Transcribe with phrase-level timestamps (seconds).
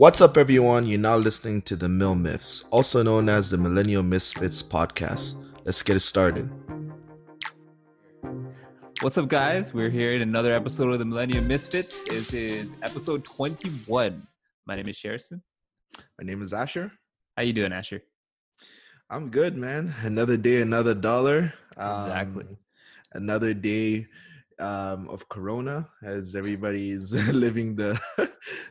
[0.00, 0.86] What's up, everyone?
[0.86, 5.36] You're now listening to the Mill Myths, also known as the Millennial Misfits podcast.
[5.66, 6.48] Let's get it started.
[9.02, 9.74] What's up, guys?
[9.74, 12.02] We're here in another episode of the Millennial Misfits.
[12.04, 14.26] This is episode 21.
[14.64, 15.42] My name is Sherison.
[16.18, 16.90] My name is Asher.
[17.36, 18.02] How you doing, Asher?
[19.10, 19.94] I'm good, man.
[20.02, 21.52] Another day, another dollar.
[21.72, 22.46] Exactly.
[22.48, 22.56] Um,
[23.12, 24.06] another day
[24.58, 28.00] um, of Corona as everybody's living the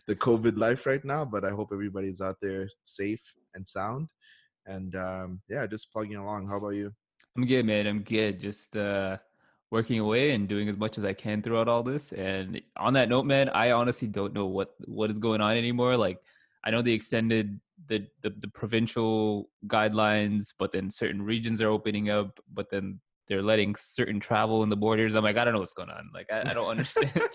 [0.08, 1.26] the COVID life right now.
[1.26, 3.22] But I hope everybody's out there safe
[3.54, 4.08] and sound.
[4.66, 6.48] And um, yeah, just plugging along.
[6.48, 6.92] How about you?
[7.36, 7.88] I'm good, man.
[7.88, 8.40] I'm good.
[8.40, 9.18] Just uh,
[9.72, 12.12] working away and doing as much as I can throughout all this.
[12.12, 15.98] And on that note, man, I honestly don't know what what is going on anymore.
[15.98, 16.20] Like,
[16.64, 22.10] I know they extended the the, the provincial guidelines, but then certain regions are opening
[22.10, 25.16] up, but then they're letting certain travel in the borders.
[25.16, 26.10] I'm like, I don't know what's going on.
[26.14, 27.30] Like, I, I don't understand.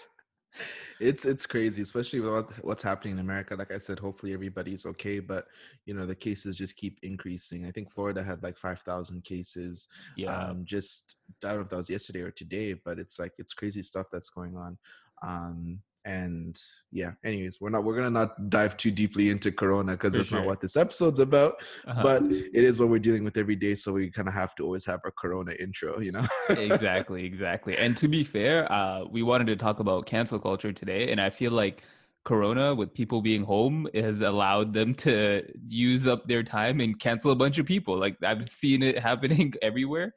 [1.00, 3.54] It's it's crazy, especially with what's happening in America.
[3.54, 5.46] Like I said, hopefully everybody's okay, but
[5.86, 7.66] you know the cases just keep increasing.
[7.66, 9.88] I think Florida had like five thousand cases.
[10.16, 10.36] yeah.
[10.36, 13.54] Um, just I don't know if that was yesterday or today, but it's like it's
[13.54, 14.78] crazy stuff that's going on.
[15.26, 16.58] Um, and
[16.92, 20.44] yeah, anyways, we're not we're gonna not dive too deeply into Corona because that's not
[20.44, 21.62] what this episode's about.
[21.86, 22.02] Uh-huh.
[22.02, 24.64] But it is what we're dealing with every day, so we kind of have to
[24.64, 26.26] always have our Corona intro, you know.
[26.50, 27.76] exactly, exactly.
[27.76, 31.30] And to be fair, uh, we wanted to talk about cancel culture today, and I
[31.30, 31.82] feel like
[32.24, 37.30] Corona, with people being home, has allowed them to use up their time and cancel
[37.30, 37.98] a bunch of people.
[37.98, 40.14] Like I've seen it happening everywhere.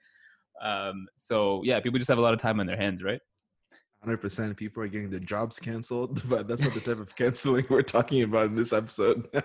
[0.62, 3.22] Um, so yeah, people just have a lot of time on their hands, right?
[4.04, 7.66] Hundred percent people are getting their jobs canceled, but that's not the type of canceling
[7.70, 9.28] we're talking about in this episode.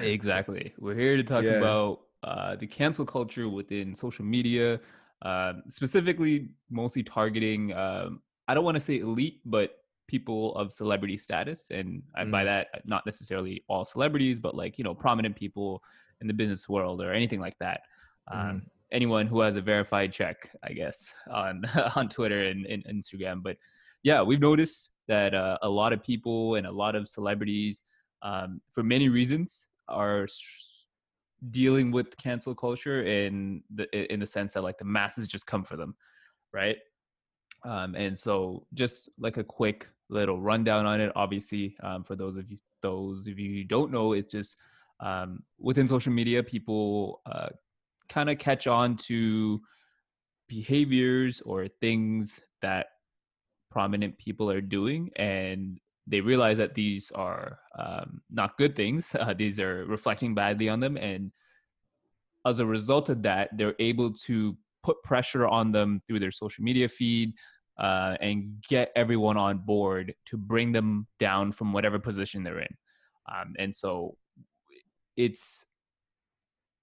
[0.00, 0.72] Exactly.
[0.78, 1.52] We're here to talk Yeah.
[1.58, 4.80] about uh, the cancel culture within social media,
[5.22, 7.72] um, specifically, mostly targeting.
[7.72, 9.70] Um, I don't want to say elite, but
[10.06, 12.46] people of celebrity status, and I, by Mm.
[12.46, 15.82] that, not necessarily all celebrities, but like you know, prominent people
[16.20, 17.82] in the business world or anything like that.
[18.28, 21.64] Um, Anyone who has a verified check, I guess, on
[21.96, 23.42] on Twitter and, and Instagram.
[23.42, 23.56] But
[24.02, 27.82] yeah, we've noticed that uh, a lot of people and a lot of celebrities,
[28.22, 30.26] um, for many reasons, are
[31.50, 35.64] dealing with cancel culture in the in the sense that like the masses just come
[35.64, 35.94] for them,
[36.52, 36.76] right?
[37.64, 41.12] Um, and so, just like a quick little rundown on it.
[41.16, 44.58] Obviously, um, for those of you those of you who don't know, it's just
[45.00, 47.48] um, within social media, people uh,
[48.08, 49.60] kind of catch on to
[50.48, 52.86] behaviors or things that
[53.70, 59.14] prominent people are doing and they realize that these are um, not good things.
[59.18, 61.32] Uh, these are reflecting badly on them and
[62.46, 66.64] as a result of that they're able to put pressure on them through their social
[66.64, 67.34] media feed
[67.78, 72.76] uh, and get everyone on board to bring them down from whatever position they're in.
[73.32, 74.16] Um, and so
[75.16, 75.64] it's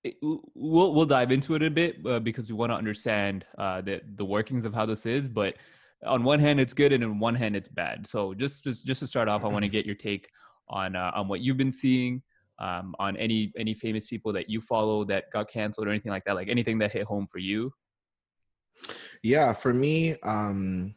[0.06, 3.82] it, we'll we'll dive into it a bit uh, because we want to understand uh,
[3.82, 5.28] the the workings of how this is.
[5.28, 5.56] But
[6.06, 8.06] on one hand, it's good, and on one hand, it's bad.
[8.06, 10.30] So just just, just to start off, I want to get your take
[10.70, 12.22] on uh, on what you've been seeing,
[12.60, 16.24] um, on any any famous people that you follow that got canceled or anything like
[16.26, 17.74] that, like anything that hit home for you.
[19.24, 20.94] yeah, for me, um,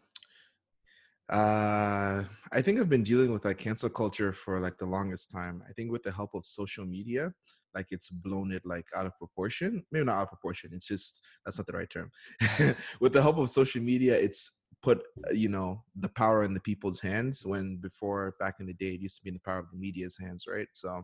[1.30, 5.62] uh, I think I've been dealing with like cancel culture for like the longest time.
[5.66, 7.32] I think with the help of social media,
[7.78, 9.84] like it's blown it like out of proportion.
[9.92, 10.70] Maybe not out of proportion.
[10.74, 12.10] It's just that's not the right term.
[13.00, 16.60] with the help of social media, it's put uh, you know the power in the
[16.60, 19.58] people's hands when before back in the day it used to be in the power
[19.58, 21.02] of the media's hands right so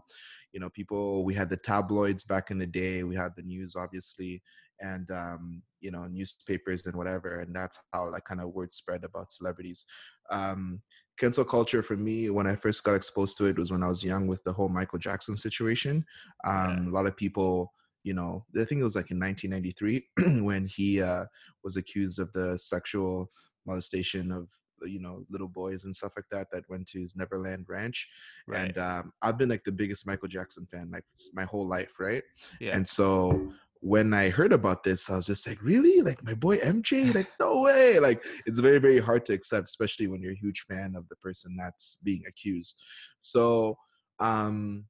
[0.52, 3.74] you know people we had the tabloids back in the day we had the news
[3.76, 4.40] obviously
[4.80, 9.02] and um, you know newspapers and whatever and that's how like kind of word spread
[9.02, 9.84] about celebrities
[10.30, 10.80] um,
[11.18, 14.04] cancel culture for me when i first got exposed to it was when i was
[14.04, 16.04] young with the whole michael jackson situation.
[16.44, 20.66] Um, a lot of people you know i think it was like in 1993 when
[20.66, 21.24] he uh,
[21.62, 23.30] was accused of the sexual
[23.66, 24.48] molestation of
[24.86, 28.08] you know little boys and stuff like that that went to his neverland ranch.
[28.52, 32.22] And um, i've been like the biggest michael jackson fan like my whole life right?
[32.60, 33.52] Yeah, and so
[33.84, 36.00] when I heard about this, I was just like, really?
[36.00, 37.14] Like my boy MJ?
[37.14, 37.98] Like, no way.
[37.98, 41.16] Like it's very, very hard to accept, especially when you're a huge fan of the
[41.16, 42.82] person that's being accused.
[43.20, 43.76] So
[44.20, 44.86] um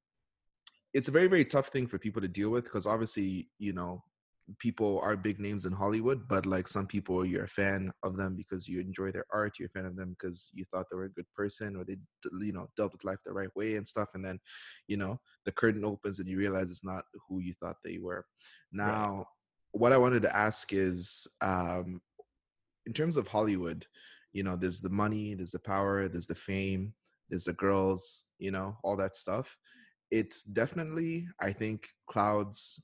[0.92, 4.04] it's a very, very tough thing for people to deal with because obviously, you know,
[4.58, 8.36] people are big names in Hollywood, but like some people you're a fan of them
[8.36, 11.04] because you enjoy their art, you're a fan of them because you thought they were
[11.04, 11.96] a good person or they
[12.40, 14.38] you know dealt with life the right way and stuff and then
[14.86, 18.24] you know the curtain opens and you realize it's not who you thought they were.
[18.72, 19.26] Now,
[19.72, 22.00] what I wanted to ask is um
[22.86, 23.86] in terms of Hollywood,
[24.32, 26.92] you know, there's the money, there's the power, there's the fame,
[27.30, 29.56] there's the girls, you know, all that stuff.
[30.10, 32.82] it's definitely i think clouds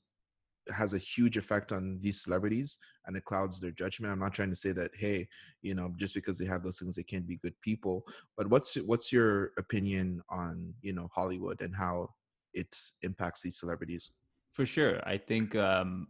[0.73, 4.13] has a huge effect on these celebrities and it clouds their judgment.
[4.13, 5.27] I'm not trying to say that hey
[5.61, 8.05] you know just because they have those things they can't be good people
[8.37, 12.09] but what's what's your opinion on you know hollywood and how
[12.53, 14.11] it impacts these celebrities?
[14.53, 14.99] For sure.
[15.07, 16.07] I think um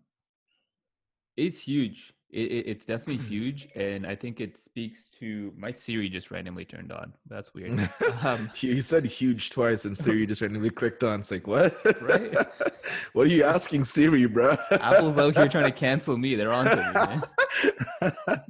[1.37, 6.09] it's huge it, it, it's definitely huge, and I think it speaks to my Siri
[6.09, 7.13] just randomly turned on.
[7.27, 7.89] That's weird.
[8.23, 11.21] Um, you said huge twice, and Siri just randomly clicked on.
[11.21, 11.75] It's like what?
[12.01, 12.31] Right?
[13.13, 14.57] what are you asking Siri, bro?
[14.69, 16.35] Apple's out here trying to cancel me.
[16.35, 18.47] They're on to me, man.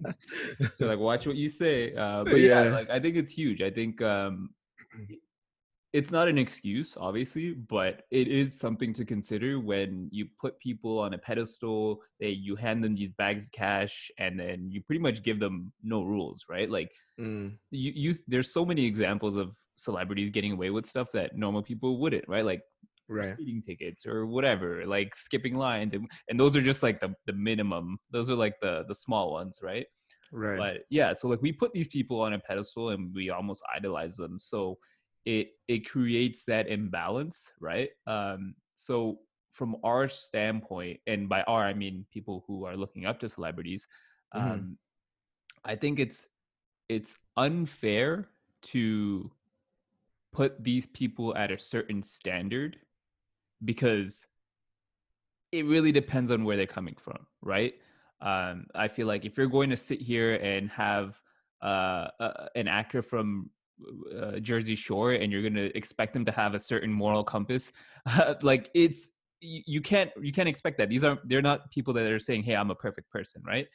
[0.77, 1.95] They're like, watch what you say.
[1.95, 2.63] Uh, but yeah.
[2.63, 3.61] yeah, like I think it's huge.
[3.61, 4.49] I think um,
[5.93, 10.99] it's not an excuse obviously but it is something to consider when you put people
[10.99, 15.01] on a pedestal they you hand them these bags of cash and then you pretty
[15.01, 16.69] much give them no rules right?
[16.69, 17.53] Like mm.
[17.71, 21.99] you, you there's so many examples of celebrities getting away with stuff that normal people
[21.99, 22.45] wouldn't right?
[22.45, 22.61] Like
[23.09, 23.33] right.
[23.33, 27.33] speeding tickets or whatever like skipping lines and, and those are just like the, the
[27.33, 27.97] minimum.
[28.11, 29.85] Those are like the the small ones right?
[30.31, 30.57] Right.
[30.57, 34.15] But yeah so like we put these people on a pedestal and we almost idolize
[34.15, 34.39] them.
[34.39, 34.77] So
[35.25, 37.89] it it creates that imbalance, right?
[38.07, 39.19] Um, so
[39.53, 43.87] from our standpoint, and by our I mean people who are looking up to celebrities,
[44.33, 44.51] mm-hmm.
[44.51, 44.73] um, mm-hmm.
[45.65, 46.27] I think it's
[46.89, 48.27] it's unfair
[48.63, 49.31] to
[50.33, 52.77] put these people at a certain standard
[53.63, 54.25] because
[55.51, 57.73] it really depends on where they're coming from, right?
[58.21, 61.19] Um, I feel like if you're going to sit here and have
[61.61, 63.49] uh, uh, an actor from
[64.19, 67.71] uh, Jersey Shore and you're going to expect them to have a certain moral compass,
[68.41, 69.09] like it's
[69.41, 70.89] you can't you can't expect that.
[70.89, 73.67] These are they're not people that are saying, "Hey, I'm a perfect person," right?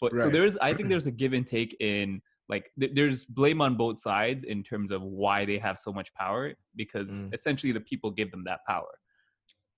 [0.00, 0.22] But right.
[0.22, 3.76] so there's I think there's a give and take in like th- there's blame on
[3.76, 7.32] both sides in terms of why they have so much power because mm.
[7.32, 8.90] essentially the people give them that power.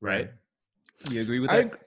[0.00, 0.26] Right?
[0.26, 1.12] right.
[1.12, 1.83] You agree with that?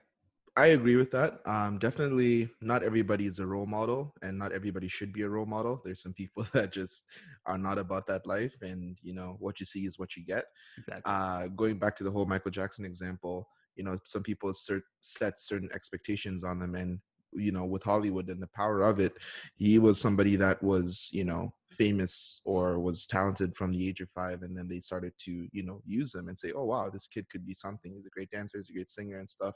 [0.58, 1.40] I, agree with that.
[1.46, 5.46] Um, definitely, not everybody is a role model, and not everybody should be a role
[5.46, 5.82] model.
[5.86, 7.06] There's some people that just
[7.46, 10.46] are not about that life, and you know what you see is what you get.
[10.80, 11.02] Exactly.
[11.06, 15.40] Uh, going back to the whole Michael Jackson example, you know, some people cert- set
[15.40, 17.00] certain expectations on them, and
[17.34, 19.14] you know, with Hollywood and the power of it,
[19.58, 24.10] he was somebody that was, you know, famous or was talented from the age of
[24.10, 27.08] five, and then they started to, you know, use him and say, "Oh wow, this
[27.08, 27.94] kid could be something.
[27.94, 28.58] He's a great dancer.
[28.58, 29.54] He's a great singer and stuff."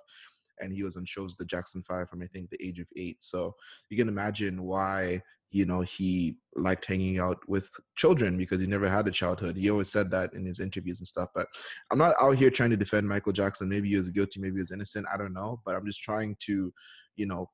[0.62, 3.24] And he was on shows the Jackson Five from I think the age of eight.
[3.24, 3.56] So
[3.90, 5.22] you can imagine why
[5.52, 9.58] you know he liked hanging out with children because he never had a childhood.
[9.58, 11.30] He always said that in his interviews and stuff.
[11.36, 11.48] But
[11.92, 13.69] I'm not out here trying to defend Michael Jackson.
[13.69, 15.08] Maybe he was guilty, maybe he was innocent.
[15.13, 15.62] I don't know.
[15.66, 16.74] But I'm just trying to,
[17.16, 17.50] you know,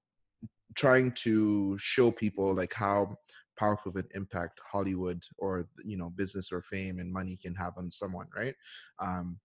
[0.75, 3.17] trying to show people like how
[3.57, 7.73] powerful of an impact Hollywood or you know business or fame and money can have
[7.77, 8.55] on someone, right?
[8.99, 9.39] Um,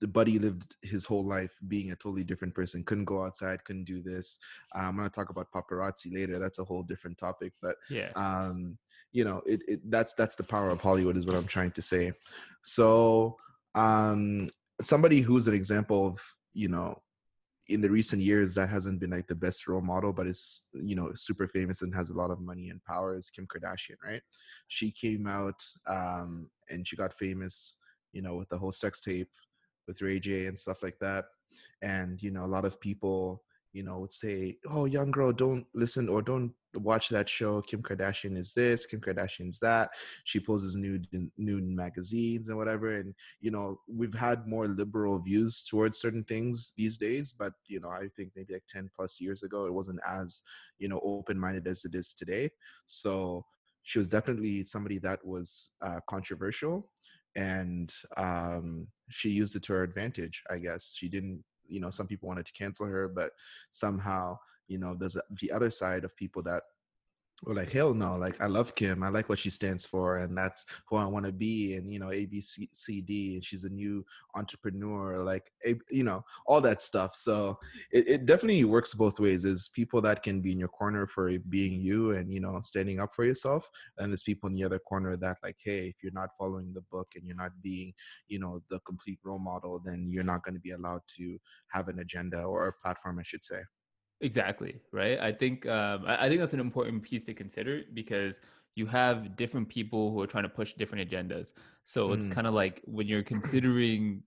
[0.00, 3.84] the buddy lived his whole life being a totally different person couldn't go outside couldn't
[3.84, 4.38] do this
[4.74, 8.10] uh, i'm going to talk about paparazzi later that's a whole different topic but yeah.
[8.16, 8.78] um
[9.12, 11.82] you know it, it that's that's the power of hollywood is what i'm trying to
[11.82, 12.12] say.
[12.62, 13.36] So
[13.74, 14.48] um
[14.80, 16.20] somebody who's an example of
[16.52, 17.00] you know
[17.68, 20.96] in the recent years that hasn't been like the best role model but is you
[20.96, 24.22] know super famous and has a lot of money and power is kim kardashian right?
[24.68, 27.76] She came out um and she got famous
[28.12, 29.30] you know with the whole sex tape
[29.86, 31.26] with Ray J and stuff like that.
[31.82, 35.66] And you know, a lot of people, you know, would say, "Oh, young girl, don't
[35.74, 37.60] listen or don't watch that show.
[37.62, 39.90] Kim Kardashian is this, Kim Kardashian's that.
[40.24, 44.68] She poses nude in nude in magazines and whatever." And you know, we've had more
[44.68, 48.90] liberal views towards certain things these days, but you know, I think maybe like ten
[48.94, 50.42] plus years ago, it wasn't as
[50.78, 52.50] you know open minded as it is today.
[52.86, 53.44] So
[53.82, 56.90] she was definitely somebody that was uh, controversial
[57.36, 60.94] and um, she used it to her advantage i guess.
[60.96, 63.30] She didn't you know some people wanted to cancel her but
[63.70, 66.62] somehow you know there's the other side of people that
[67.42, 70.36] we're like hell no like i love kim i like what she stands for and
[70.36, 73.44] that's who i want to be and you know a b c c d and
[73.44, 74.04] she's a new
[74.34, 75.50] entrepreneur like
[75.90, 77.14] you know all that stuff.
[77.14, 77.58] So
[77.92, 79.44] it, it definitely works both ways.
[79.44, 83.00] Is people that can be in your corner for being you and you know standing
[83.00, 83.68] up for yourself
[83.98, 86.82] and there's people in the other corner that like hey if you're not following the
[86.92, 87.92] book and you're not being
[88.28, 91.88] you know the complete role model then you're not going to be allowed to have
[91.88, 93.60] an agenda or a platform i should say
[94.20, 95.18] Exactly right.
[95.18, 98.38] I think um, I think that's an important piece to consider because
[98.74, 101.52] you have different people who are trying to push different agendas.
[101.84, 102.16] So mm.
[102.16, 104.22] it's kind of like when you're considering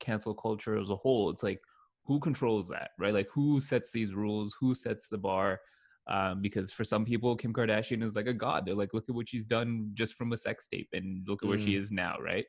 [0.00, 1.60] cancel culture as a whole, it's like
[2.04, 3.14] who controls that, right?
[3.14, 4.56] Like who sets these rules?
[4.60, 5.60] Who sets the bar?
[6.08, 8.64] Um, because for some people, Kim Kardashian is like a god.
[8.64, 11.48] They're like, look at what she's done just from a sex tape, and look at
[11.48, 11.80] where she mm.
[11.80, 12.46] is now, right?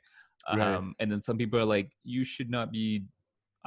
[0.47, 0.61] Right.
[0.61, 3.03] Um, and then some people are like, you should not be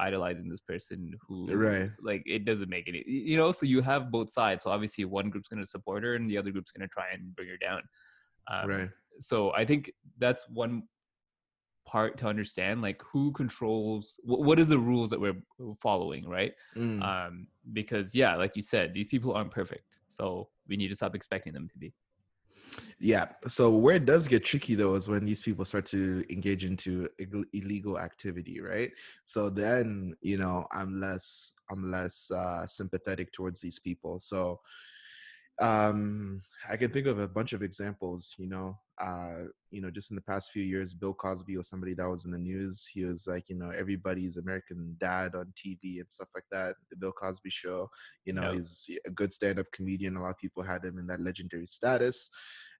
[0.07, 1.89] idolizing this person who Right.
[2.09, 5.29] like it doesn't make any you know so you have both sides so obviously one
[5.31, 7.57] group's going to support her and the other group's going to try and bring her
[7.67, 7.81] down
[8.51, 8.89] um, right.
[9.19, 9.81] so i think
[10.23, 10.83] that's one
[11.85, 15.39] part to understand like who controls wh- what is the rules that we're
[15.81, 17.01] following right Mm.
[17.03, 17.47] um
[17.79, 21.53] because yeah like you said these people aren't perfect so we need to stop expecting
[21.53, 21.93] them to be
[22.99, 23.25] Yeah.
[23.47, 27.09] So where it does get tricky though is when these people start to engage into
[27.53, 28.91] illegal activity, right?
[29.23, 34.19] So then, you know, I'm less I'm less uh sympathetic towards these people.
[34.19, 34.61] So
[35.61, 40.11] um I can think of a bunch of examples, you know, uh, you know, just
[40.11, 42.87] in the past few years, Bill Cosby was somebody that was in the news.
[42.91, 46.75] He was like, you know, everybody's American dad on TV and stuff like that.
[46.89, 47.89] The Bill Cosby show,
[48.23, 48.53] you know, Yep.
[48.53, 50.15] he's a good stand-up comedian.
[50.15, 52.29] A lot of people had him in that legendary status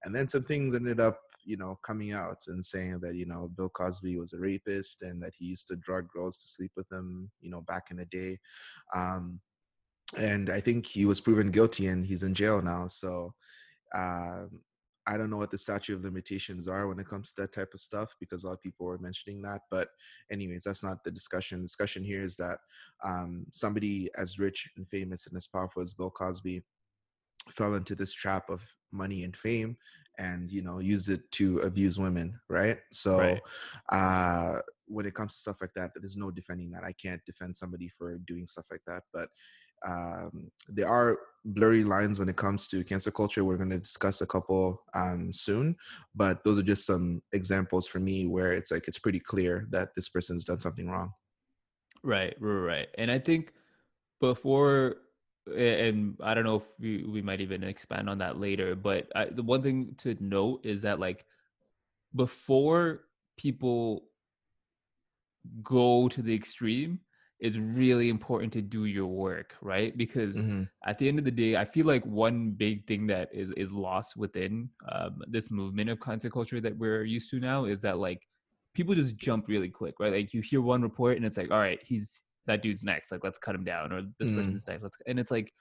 [0.03, 3.49] and then some things ended up you know coming out and saying that you know
[3.57, 6.89] bill cosby was a rapist and that he used to drug girls to sleep with
[6.91, 8.37] him you know back in the day
[8.95, 9.39] um
[10.17, 13.33] and i think he was proven guilty and he's in jail now so
[13.95, 14.49] um
[15.05, 17.73] I don't know what the statute of limitations are when it comes to that type
[17.73, 19.63] of stuff because a lot of people were mentioning that.
[19.69, 19.89] But,
[20.31, 21.59] anyways, that's not the discussion.
[21.59, 22.59] The discussion here is that
[23.03, 26.63] um, somebody as rich and famous and as powerful as Bill Cosby
[27.51, 29.75] fell into this trap of money and fame
[30.19, 33.41] and you know used it to abuse women right so Right.
[33.89, 37.57] uh when it comes to stuff like that there's no defending that i can't defend
[37.57, 39.29] somebody for doing stuff like that but
[39.87, 44.21] um there are blurry lines when it comes to cancel culture we're going to discuss
[44.21, 45.75] a couple um soon
[46.15, 49.89] but those are just some examples for me where it's like it's pretty clear that
[49.95, 51.11] this person's done something wrong
[52.03, 52.89] Right, right.
[52.97, 53.53] And I think
[54.19, 54.97] before,
[55.47, 59.25] and I don't know if we, we might even expand on that later, but I,
[59.25, 61.25] the one thing to note is that like
[62.13, 63.05] before
[63.37, 64.03] people
[65.63, 66.99] go to the extreme,
[67.43, 69.95] it's really important to do your work, right?
[69.97, 70.69] Because Mhm.
[70.85, 73.71] at the end of the day, I feel like one big thing that is, is
[73.71, 77.97] lost within um, this movement of content culture that we're used to now is that
[77.99, 78.21] like
[78.73, 80.13] people just jump really quick, right?
[80.13, 83.23] Like you hear one report and it's like, all right, he's that dude's next, like
[83.23, 84.35] let's cut him down, or this Mm.
[84.35, 85.53] person's next, let's, and it's like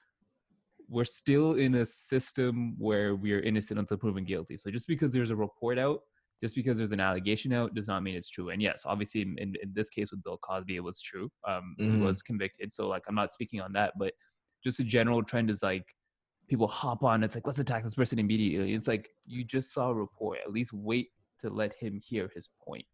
[0.89, 4.57] we're still in a system where we're innocent until proven guilty.
[4.57, 6.01] So just because there's a report out,
[6.41, 8.49] just because there's an allegation out, does not mean it's true.
[8.49, 11.29] And yes, obviously in, in, this case with Bill Cosby, it was true.
[11.47, 11.91] Um, Mhm.
[11.91, 12.73] He was convicted.
[12.73, 14.13] So like I'm not speaking on that, but
[14.63, 15.85] just a general trend is like
[16.47, 17.23] people hop on.
[17.23, 18.73] It's like let's attack this person immediately.
[18.73, 20.39] It's like you just saw a report.
[20.45, 21.09] At least wait
[21.41, 22.85] to let him hear his point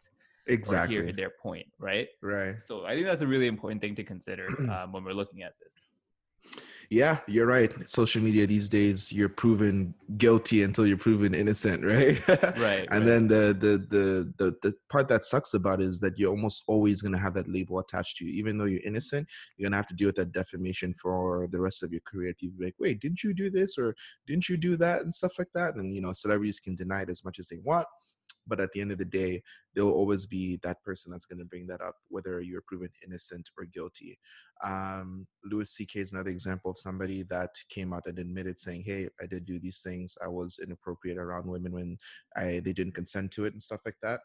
[0.50, 2.08] exactly hear their point, right?
[2.22, 5.44] right So I think that's a really important thing to consider um, when we're looking
[5.44, 5.89] at this.
[6.90, 7.72] Yeah, you're right.
[7.88, 12.28] Social media these days, you're proven guilty until you're proven innocent, right?
[12.58, 13.06] Right, and right.
[13.06, 16.64] then the, the the the the part that sucks about it is that you're almost
[16.68, 19.28] always gonna have that label attached to you, even though you're innocent.
[19.56, 22.34] You're gonna have to deal with that defamation for the rest of your career.
[22.34, 25.34] People be like, wait, didn't you do this or didn't you do that and stuff
[25.38, 25.76] like that?
[25.76, 27.86] And you know, celebrities can deny it as much as they want.
[28.50, 31.40] But at the end of the day, there will always be that person that's going
[31.40, 34.20] to bring that up, whether you're proven innocent or guilty.
[34.64, 36.00] Um, Louis C.K.
[36.02, 39.60] is another example of somebody that came out and admitted saying, "Hey, I did do
[39.60, 40.18] these things.
[40.24, 41.98] I was inappropriate around women when
[42.36, 44.22] I they didn't consent to it and stuff like that."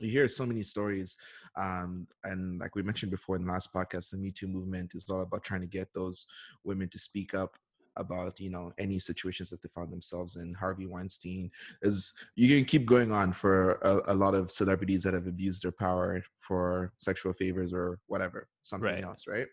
[0.00, 1.16] You hear so many stories,
[1.56, 5.08] um, and like we mentioned before in the last podcast, the Me Too movement is
[5.10, 6.26] all about trying to get those
[6.62, 7.56] women to speak up
[7.98, 10.54] about you know any situations that they found themselves in.
[10.54, 11.50] Harvey Weinstein
[11.82, 15.62] is you can keep going on for a, a lot of celebrities that have abused
[15.64, 19.04] their power for sexual favors or whatever something Right.
[19.04, 19.46] else right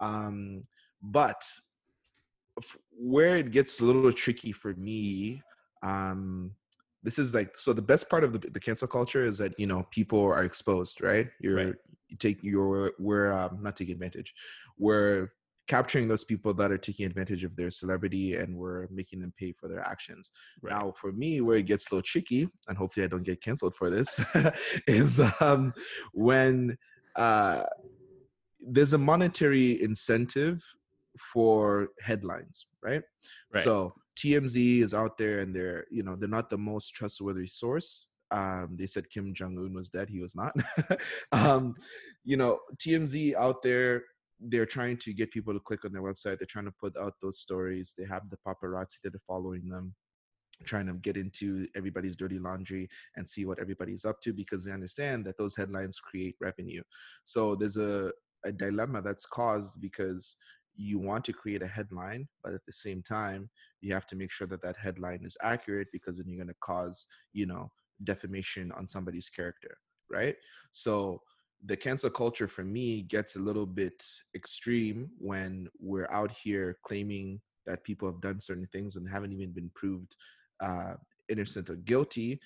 [0.00, 0.58] um
[1.02, 1.42] but
[2.92, 5.42] where it gets a little tricky for me
[5.82, 6.52] um
[7.02, 9.66] this is like so the best part of the, the cancel culture is that you
[9.66, 11.74] know people are exposed right you're Right.
[12.08, 14.32] you take you're we're um, not taking advantage
[14.78, 15.30] we're
[15.66, 19.52] capturing those people that are taking advantage of their celebrity and we're making them pay
[19.52, 20.30] for their actions
[20.62, 20.72] Right.
[20.72, 23.74] now, for me, where it gets a little tricky, and hopefully I don't get canceled
[23.74, 24.20] for this,
[24.86, 25.72] is um,
[26.12, 26.76] when
[27.16, 27.64] uh,
[28.60, 30.62] there's a monetary incentive
[31.18, 33.02] for headlines, right?
[33.52, 33.64] Right.
[33.64, 38.06] So TMZ is out there, and they're you know they're not the most trustworthy source.
[38.30, 40.08] Um, they said Kim Jong Un was dead.
[40.08, 40.54] He was not.
[41.32, 41.74] um,
[42.24, 44.02] you know, TMZ out there
[44.48, 46.38] they're trying to get people to click on their website.
[46.38, 47.94] They're trying to put out those stories.
[47.96, 49.94] They have the paparazzi that are following them,
[50.64, 54.72] trying to get into everybody's dirty laundry and see what everybody's up to because they
[54.72, 56.82] understand that those headlines create revenue.
[57.24, 58.12] So there's a,
[58.44, 60.36] a dilemma that's caused because
[60.76, 63.48] you want to create a headline, but at the same time,
[63.80, 66.60] you have to make sure that that headline is accurate because then you're going to
[66.60, 67.70] cause, you know,
[68.02, 69.78] defamation on somebody's character
[70.10, 70.36] right?
[70.70, 71.22] So
[71.66, 74.04] the cancel culture for me gets a little bit
[74.34, 79.52] extreme when we're out here claiming that people have done certain things and haven't even
[79.52, 80.14] been proved
[80.62, 80.94] uh,
[81.28, 82.38] innocent or guilty,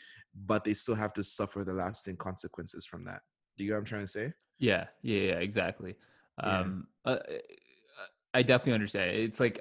[0.47, 3.21] but they still have to suffer the lasting consequences from that.
[3.57, 4.33] Do you get what I'm trying to say?
[4.59, 5.97] Yeah, yeah, yeah exactly.
[6.43, 6.61] Yeah.
[6.61, 7.19] Um, uh,
[8.33, 9.17] I definitely understand.
[9.17, 9.61] It's like,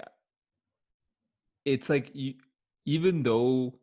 [1.65, 2.35] it's like you,
[2.85, 3.73] even though,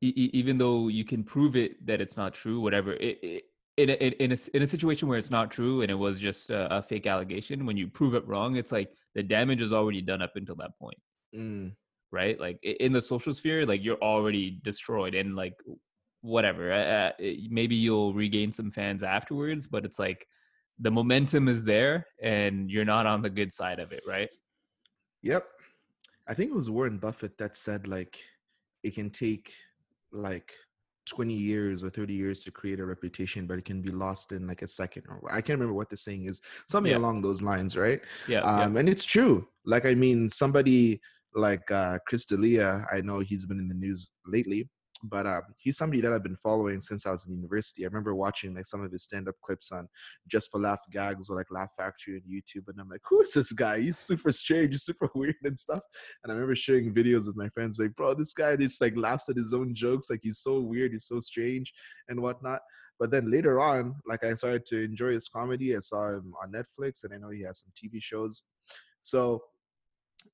[0.00, 2.92] even though you can prove it that it's not true, whatever.
[2.92, 3.44] It, it,
[3.76, 6.50] in a, in a in a situation where it's not true and it was just
[6.50, 10.02] a, a, fake allegation, when you prove it wrong, it's like the damage is already
[10.02, 10.98] done up until that point.
[11.34, 11.72] Mm.
[12.12, 12.38] Right?
[12.38, 15.54] Like in the social sphere, like you're already destroyed, and like
[16.22, 16.72] whatever.
[16.72, 17.12] Uh,
[17.48, 20.26] maybe you'll regain some fans afterwards, but it's like
[20.78, 24.30] the momentum is there, and you're not on the good side of it, right?
[25.22, 25.46] Yep.
[26.28, 28.18] I think it was Warren Buffett that said like
[28.82, 29.52] it can take
[30.12, 30.52] like
[31.06, 34.46] 20 years or 30 years to create a reputation, but it can be lost in
[34.46, 35.04] like a second.
[35.08, 36.98] Or I can't remember what the saying is, something yeah.
[36.98, 38.00] along those lines, right?
[38.28, 38.80] Yeah, um, yeah.
[38.80, 39.46] And it's true.
[39.64, 41.00] Like, I mean, somebody
[41.34, 44.68] like uh, Chris D'Elia, I know he's been in the news lately
[45.02, 47.84] but um, he's somebody that I've been following since I was in university.
[47.84, 49.88] I remember watching like some of his stand-up clips on
[50.28, 53.32] Just for Laugh Gags or like Laugh Factory on YouTube, and I'm like, who is
[53.32, 53.80] this guy?
[53.80, 55.80] He's super strange, he's super weird and stuff.
[56.22, 59.28] And I remember sharing videos with my friends, like, bro, this guy just like laughs
[59.28, 61.72] at his own jokes, like he's so weird, he's so strange
[62.08, 62.60] and whatnot.
[62.98, 65.74] But then later on, like I started to enjoy his comedy.
[65.74, 68.42] I saw him on Netflix, and I know he has some TV shows.
[69.00, 69.42] So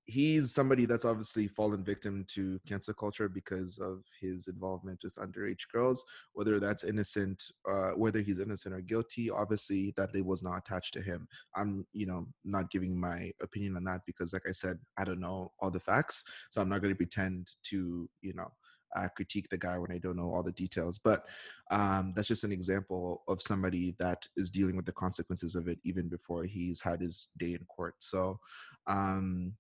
[0.07, 5.69] he's somebody that's obviously fallen victim to cancel culture because of his involvement with underage
[5.73, 10.59] girls whether that's innocent uh, whether he's innocent or guilty obviously that label was not
[10.59, 11.27] attached to him
[11.57, 15.21] i'm you know not giving my opinion on that because like i said i don't
[15.21, 18.51] know all the facts so i'm not going to pretend to you know
[18.97, 20.99] uh, critique the guy when I don't know all the details.
[20.99, 21.27] But
[21.71, 25.79] um, that's just an example of somebody that is dealing with the consequences of it
[25.85, 27.95] even before he's had his day in court.
[27.99, 28.41] So
[28.87, 29.53] um,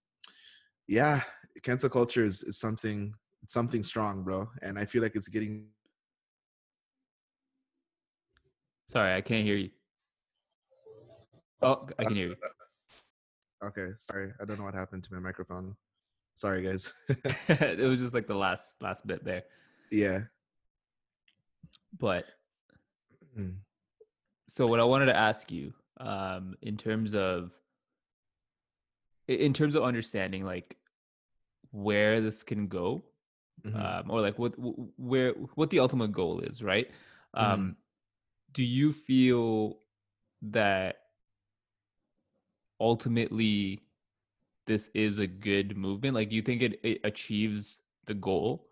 [0.86, 1.22] yeah,
[1.62, 3.14] cancel culture is, is something
[3.48, 4.48] something strong, bro.
[4.62, 5.66] And I feel like it's getting
[8.88, 9.70] Sorry, I can't hear you.
[11.62, 12.36] Oh, I can hear you.
[13.64, 14.32] Okay, sorry.
[14.40, 15.74] I don't know what happened to my microphone.
[16.34, 16.92] Sorry, guys.
[17.48, 19.42] it was just like the last last bit there.
[19.90, 20.20] Yeah.
[21.98, 22.26] But
[23.36, 23.54] mm.
[24.48, 27.52] so what I wanted to ask you, um, in terms of
[29.28, 30.76] in terms of understanding like
[31.70, 33.02] where this can go
[33.64, 33.76] mm-hmm.
[33.76, 34.52] um, or like what
[34.96, 36.90] where what the ultimate goal is right
[37.36, 37.52] mm-hmm.
[37.52, 37.76] um,
[38.52, 39.78] do you feel
[40.42, 40.96] that
[42.80, 43.82] ultimately
[44.66, 48.68] this is a good movement like do you think it, it achieves the goal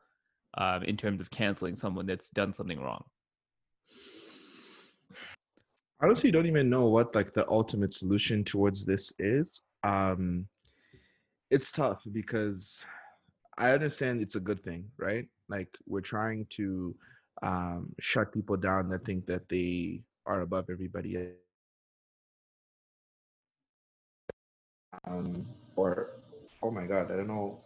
[0.57, 3.05] um, in terms of canceling someone that's done something wrong
[6.05, 9.63] honestly don't even know what like the ultimate solution towards this is.
[9.85, 10.47] Um
[11.51, 12.85] it's tough because
[13.59, 15.27] i understand it's a good thing right?
[15.49, 16.95] Like we're trying to
[17.43, 21.41] um shut people down that think that they are above everybody else.
[25.09, 26.21] um or
[26.63, 27.61] oh my god i don't know.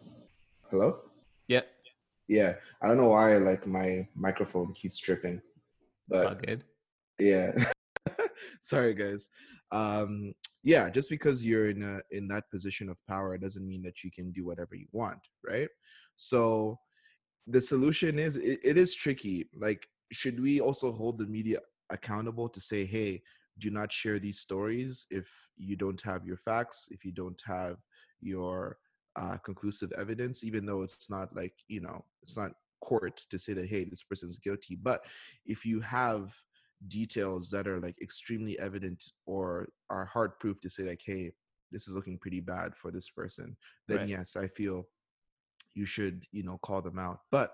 [0.71, 1.01] Hello?
[1.49, 1.63] Yeah.
[2.29, 5.41] Yeah i don't know why like my microphone keeps tripping
[6.09, 6.63] but all good.
[7.19, 7.51] yeah
[8.61, 9.29] sorry guys.
[9.73, 14.03] Um yeah just because you're in a in that position of power doesn't mean that
[14.03, 15.69] you can do whatever you want right?
[16.17, 16.79] So
[17.49, 21.59] the solution is it, it is tricky like should we also hold the media
[21.91, 23.23] accountable to say hey
[23.59, 27.79] do not share these stories if you don't have your facts if you don't have
[28.21, 28.77] your
[29.17, 33.53] uh, conclusive evidence even though it's not like you know it's not court to say
[33.53, 35.05] that hey this person's guilty but
[35.45, 36.33] if you have
[36.87, 41.33] details that are like extremely evident or are hard proof to say like hey
[41.73, 43.57] this is looking pretty bad for this person
[43.89, 44.09] then right.
[44.09, 44.87] yes i feel
[45.75, 47.53] you should you know call them out but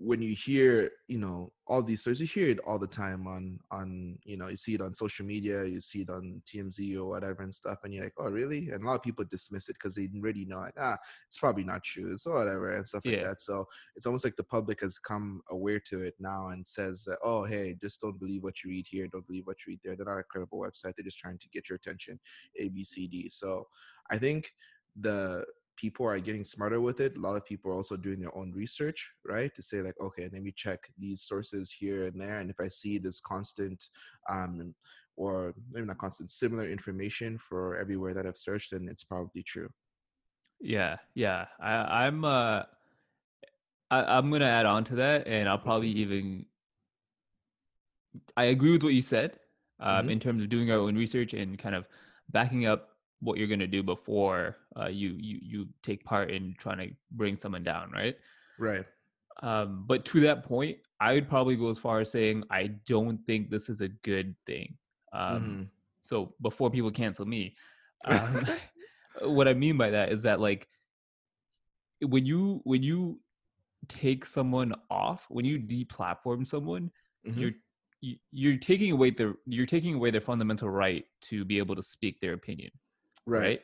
[0.00, 3.58] when you hear you know all these stories you hear it all the time on
[3.72, 7.04] on you know you see it on social media you see it on tmz or
[7.04, 9.72] whatever and stuff and you're like oh really and a lot of people dismiss it
[9.74, 13.16] because they already know like ah it's probably not true so whatever and stuff yeah.
[13.16, 16.64] like that so it's almost like the public has come aware to it now and
[16.64, 19.72] says that oh hey just don't believe what you read here don't believe what you
[19.72, 22.20] read there they're not a credible website they're just trying to get your attention
[22.56, 23.66] a b c d so
[24.10, 24.52] i think
[25.00, 25.44] the
[25.78, 27.16] people are getting smarter with it.
[27.16, 29.54] A lot of people are also doing their own research, right?
[29.54, 32.68] To say like, okay, let me check these sources here and there, and if I
[32.68, 33.82] see this constant,
[34.28, 34.74] um,
[35.16, 39.70] or maybe not constant, similar information for everywhere that I've searched, then it's probably true.
[40.60, 41.46] Yeah, yeah.
[41.60, 41.72] I,
[42.06, 42.62] I'm uh,
[43.90, 46.46] I, I'm gonna add on to that, and I'll probably even
[48.36, 49.38] I agree with what you said
[49.80, 50.12] um, Mhm.
[50.12, 51.86] in terms of doing our own research and kind of
[52.30, 56.54] backing up what you're going to do before uh, you you you take part in
[56.58, 58.16] trying to bring someone down, right?
[58.58, 58.84] Right.
[59.42, 63.24] Um, but to that point, I would probably go as far as saying I don't
[63.26, 64.76] think this is a good thing.
[65.12, 65.68] Um, Mhm.
[66.02, 67.56] so before people cancel me,
[68.04, 68.44] um,
[69.22, 70.68] what I mean by that is that like
[72.00, 73.20] when you when you
[73.88, 76.90] take someone off, when you deplatform someone,
[77.24, 77.60] you're Mhm.
[78.00, 81.82] you- you're taking away their you're taking away their fundamental right to be able to
[81.82, 82.70] speak their opinion,
[83.28, 83.40] Right.
[83.40, 83.60] right?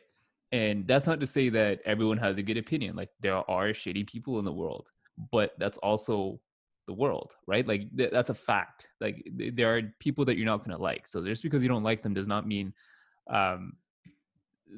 [0.52, 2.94] And that's not to say that everyone has a good opinion.
[2.94, 4.88] Like there are shitty people in the world,
[5.32, 6.38] but that's also
[6.86, 7.66] the world, right?
[7.66, 8.86] Like th- that's a fact.
[9.00, 11.06] Like th- there are people that you're not going to like.
[11.06, 12.72] So just because you don't like them does not mean
[13.30, 13.72] um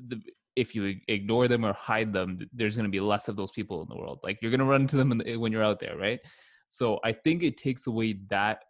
[0.09, 0.21] the
[0.55, 3.83] if you ignore them or hide them, there's going to be less of those people
[3.83, 4.21] in the world.
[4.23, 6.21] Like you're going to run into them the, when you're out there, right?
[6.69, 8.65] So I think it takes away that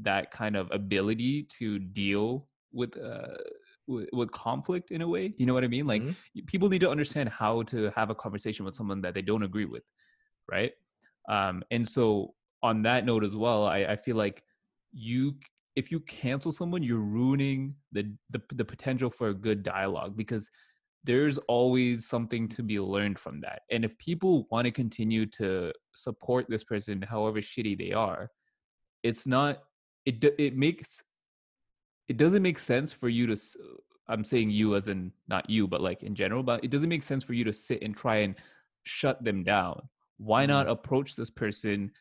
[0.00, 3.38] that kind of ability to deal with uh
[3.86, 5.34] with, with conflict in a way.
[5.38, 5.86] You know what I mean?
[5.86, 6.16] Like Mhm.
[6.46, 9.64] people need to understand how to have a conversation with someone that they don't agree
[9.66, 9.84] with,
[10.50, 10.72] right?
[11.28, 14.44] Um, and so on that note as well, I, I feel like
[14.92, 15.36] you
[15.74, 20.50] if you cancel someone, you're ruining the, the the potential for a good dialogue because
[21.04, 23.62] there's always something to be learned from that.
[23.70, 28.30] And if people want to continue to support this person, however shitty they are,
[29.02, 29.64] it's not
[30.04, 31.02] it it makes
[32.08, 33.36] it doesn't make sense for you to
[34.08, 37.02] i'm saying you as in not you but like in general but it doesn't make
[37.02, 38.36] sense for you to sit and try and
[38.86, 39.88] shut them down.
[40.18, 40.70] Why not Mhm.
[40.70, 41.92] approach this person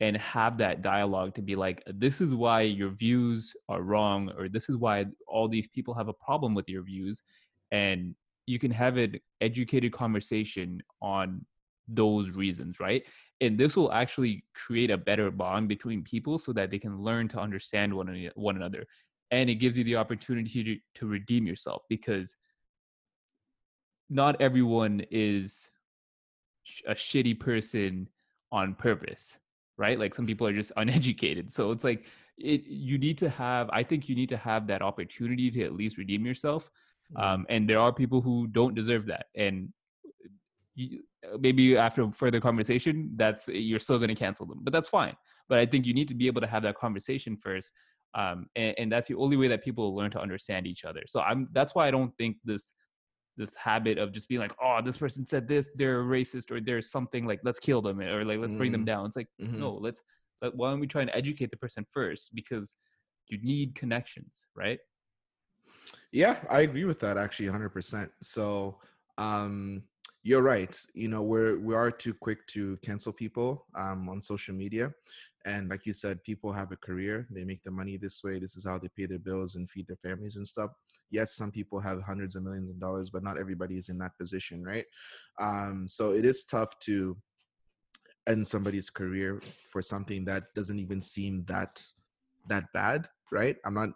[0.00, 4.48] and have that dialogue to be like this is why your views are wrong or
[4.48, 7.22] this is why all these people have a problem with your views
[7.72, 8.14] and
[8.46, 11.44] you can have an educated conversation on
[11.88, 13.04] those reasons right?
[13.40, 17.28] And this will actually create a better bond between people so that they can learn
[17.28, 18.86] to understand one, one another
[19.30, 22.36] and it gives you the opportunity to, to redeem yourself because
[24.10, 25.70] not everyone is
[26.86, 28.08] a shitty person
[28.52, 29.36] on purpose
[29.76, 29.98] right?
[29.98, 31.52] Like some people are just uneducated.
[31.52, 32.04] So it's like
[32.38, 35.74] it you need to have i think you need to have that opportunity to at
[35.74, 36.70] least redeem yourself
[37.12, 37.22] Mhm.
[37.22, 39.72] um, and there are people who don't deserve that and
[40.74, 44.88] you, uh, maybe after further conversation that's you're still going to cancel them but that's
[44.88, 45.14] fine.
[45.48, 47.70] But i think you need to be able to have that conversation first
[48.14, 51.20] um, and, and that's the only way that people learn to understand each other so
[51.20, 52.72] i'm that's why i don't think this
[53.36, 56.60] this habit of just being like oh this person said this they're a racist or
[56.60, 58.86] there's something like let's kill them or like let's bring them Mhm.
[58.86, 59.58] down it's like Mhm.
[59.58, 60.00] no let's
[60.42, 62.76] let, why don't we try and educate the person first because
[63.28, 64.78] you need connections right
[66.12, 68.10] Yeah, I agree with that actually 100%.
[68.22, 68.80] So,
[69.18, 69.84] um
[70.26, 70.74] you're right.
[70.94, 74.92] You know, we're we are too quick to cancel people um on social media.
[75.44, 77.26] And like you said, people have a career.
[77.30, 78.38] They make the money this way.
[78.38, 80.70] This is how they pay their bills and feed their families and stuff.
[81.10, 84.16] Yes, some people have hundreds of millions of dollars, but not everybody is in that
[84.18, 84.86] position, right?
[85.40, 87.16] Um so it is tough to
[88.26, 91.82] end somebody's career for something that doesn't even seem that
[92.48, 93.56] that bad, right?
[93.64, 93.90] I'm not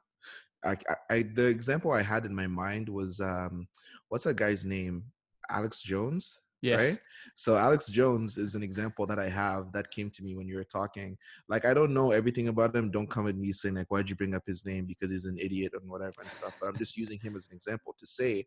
[0.64, 0.76] I,
[1.08, 3.68] I, the example I had in my mind was um,
[4.08, 5.04] what's that guy's name?
[5.48, 6.98] Alex Jones, yeah right?
[7.36, 10.56] So Alex Jones is an example that I have that came to me when you
[10.56, 11.16] were talking.
[11.48, 12.90] Like I don't know everything about him.
[12.90, 15.38] Don't come at me saying like, why'd you bring up his name because he's an
[15.38, 16.54] idiot and whatever and stuff.
[16.60, 18.46] But I'm just using him as an example to say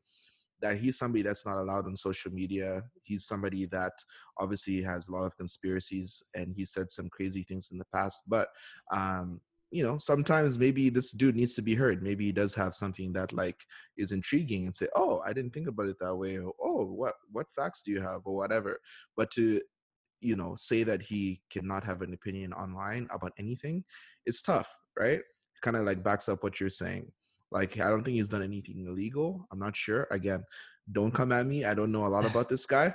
[0.61, 2.83] that he's somebody that's not allowed on social media.
[3.03, 3.93] He's somebody that
[4.37, 8.21] obviously has a lot of conspiracies and he said some crazy things in the past.
[8.27, 8.49] But
[8.91, 9.41] um,
[9.71, 12.03] you know, sometimes maybe this dude needs to be heard.
[12.03, 13.55] Maybe he does have something that like
[13.97, 17.15] is intriguing and say, "Oh, I didn't think about it that way." Or, "Oh, what
[17.31, 18.79] what facts do you have?" or whatever.
[19.15, 19.61] But to
[20.19, 23.85] you know say that he cannot have an opinion online about anything,
[24.25, 25.19] it's tough, right?
[25.19, 27.11] it Kind of like backs up what you're saying.
[27.51, 29.47] Like I don't think he's done anything illegal.
[29.51, 30.07] I'm not sure.
[30.11, 30.43] Again,
[30.91, 31.63] don't come at me.
[31.65, 32.93] I don't know a lot about this guy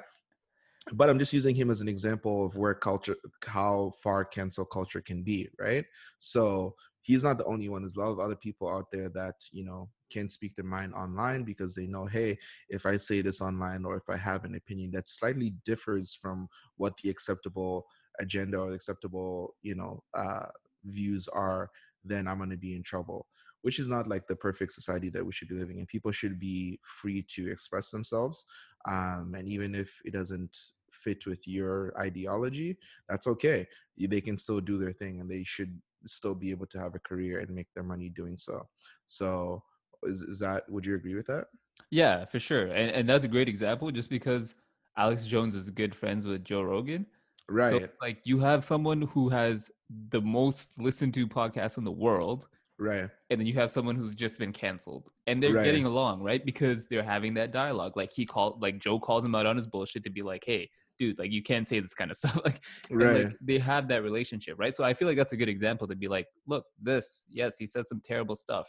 [0.93, 5.01] but I'm just using him as an example of where culture, how far cancel culture
[5.01, 5.85] can be, right?
[6.19, 7.83] So he's not the only one.
[7.83, 10.95] There's a lot of other people out there that you know can speak their mind
[10.95, 14.55] online because they know, hey, if I say this online or if I have an
[14.55, 17.87] opinion that slightly differs from what the acceptable
[18.21, 20.47] agenda or acceptable, you know, uh,
[20.85, 21.71] views are,
[22.05, 23.27] then I'm going to be in trouble.
[23.67, 25.87] Which is not like the perfect society that we should be living in.
[25.87, 28.45] People should be free to express themselves
[28.87, 30.57] um, and even if it doesn't
[30.93, 32.77] fit with your ideology
[33.09, 33.67] that's okay
[33.99, 35.73] they can still do their thing and they should
[36.07, 38.67] still be able to have a career and make their money doing so
[39.07, 39.63] so
[40.05, 41.47] is, is that would you agree with that
[41.91, 42.67] Yeah, for sure.
[42.67, 44.55] And and that's a great example just because
[44.97, 47.07] Alex Jones is good friends with Joe Rogan.
[47.49, 49.71] So right like you have someone who has
[50.11, 52.49] the most listened to podcast in the world
[52.79, 55.65] right and then you have someone who's just been canceled and they're Right.
[55.65, 59.35] getting along right because they're having that dialogue like he called like joe calls him
[59.35, 62.11] out on his bullshit to be like hey dude like you can't say this kind
[62.11, 65.33] of stuff like right like they have that relationship right so i feel like that's
[65.33, 68.67] a good example to be like look this yes he says some terrible stuff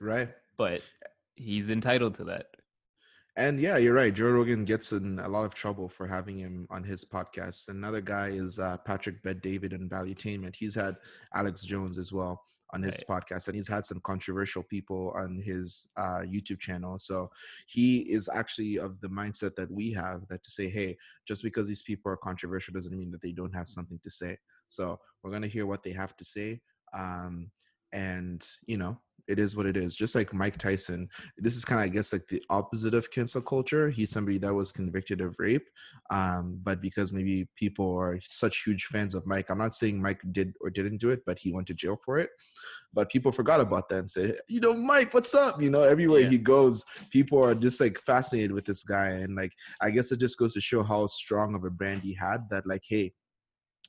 [0.00, 0.82] right but
[1.36, 2.46] he's entitled to that
[3.36, 4.12] And yeah, you're right.
[4.12, 7.68] Joe Rogan gets in a lot of trouble for having him on his podcast.
[7.68, 10.56] Another guy is uh, Patrick Bet David and Valuetainment.
[10.56, 10.96] He's had
[11.32, 15.88] Alex Jones as well on his podcast, and he's had some controversial people on his
[15.96, 16.98] uh, YouTube channel.
[16.98, 17.30] So
[17.66, 21.66] he is actually of the mindset that we have that to say, hey, just because
[21.66, 24.38] these people are controversial doesn't mean that they don't have something to say.
[24.68, 26.60] So we're gonna hear what they have to say,
[26.92, 27.50] um,
[27.92, 29.94] and you know, it is what it is.
[29.94, 33.40] Just like Mike Tyson, this is kind of, I guess, like the opposite of cancel
[33.40, 33.88] culture.
[33.88, 35.66] He's somebody that was convicted of rape,
[36.10, 40.20] um, but because maybe people are such huge fans of Mike, I'm not saying Mike
[40.32, 42.30] did or didn't do it, but he went to jail for it.
[42.92, 45.62] But people forgot about that and said, you know, Mike, what's up?
[45.62, 46.30] You know, everywhere Yeah.
[46.30, 50.18] he goes, people are just like fascinated with this guy, and like, I guess it
[50.18, 52.48] just goes to show how strong of a brand he had.
[52.50, 53.12] That like, hey,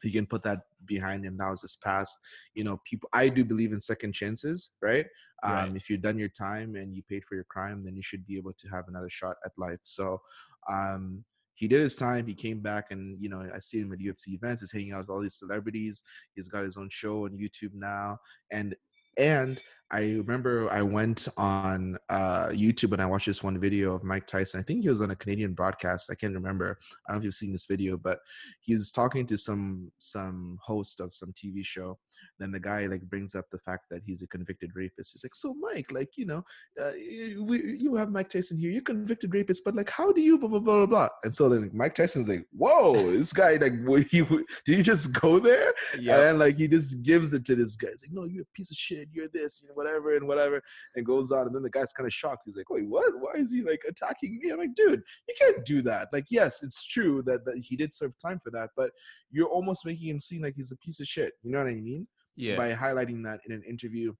[0.03, 1.37] he can put that behind him.
[1.37, 2.17] That was his past.
[2.53, 3.09] You know, people.
[3.13, 5.05] I do believe in second chances, right?
[5.43, 5.75] Um, Right.
[5.75, 8.37] If you've done your time and you paid for your crime, then you should be
[8.37, 9.79] able to have another shot at life.
[9.81, 10.21] So,
[10.69, 11.23] um,
[11.55, 12.25] he did his time.
[12.25, 14.61] He came back, and you know, I see him at UFC events.
[14.61, 16.01] He's hanging out with all these celebrities.
[16.35, 18.17] He's got his own show on YouTube now,
[18.51, 18.75] and
[19.17, 24.05] and I remember I went on uh, YouTube and I watched this one video of
[24.05, 24.61] Mike Tyson.
[24.61, 26.09] I think he was on a Canadian broadcast.
[26.09, 26.79] I can't remember.
[27.07, 28.19] I don't know if you've seen this video, but
[28.61, 31.99] he was talking to some some host of some TV show.
[32.39, 35.13] Then the guy like brings up the fact that he's a convicted rapist.
[35.13, 36.43] He's like, "So Mike, like you know,
[36.81, 38.71] uh, you, we, you have Mike Tyson here.
[38.71, 41.49] You're convicted rapist, but like, how do you blah blah blah blah blah?" And so
[41.49, 43.73] then Mike Tyson's like, "Whoa, this guy like,
[44.09, 47.75] he, did he just go there?" yeah And like he just gives it to this
[47.75, 47.89] guy.
[47.91, 49.09] He's like, no, you're a piece of shit.
[49.11, 50.61] You're this, you know, whatever and whatever.
[50.95, 51.47] And goes on.
[51.47, 52.43] And then the guy's kind of shocked.
[52.45, 53.13] He's like, wait, what?
[53.19, 54.51] Why is he like attacking me?
[54.51, 56.09] I'm like, dude, you can't do that.
[56.11, 58.91] Like, yes, it's true that, that he did serve time for that, but
[59.31, 61.33] you're almost making him seem like he's a piece of shit.
[61.41, 62.07] You know what I mean?
[62.35, 64.13] yeah By highlighting that in an interview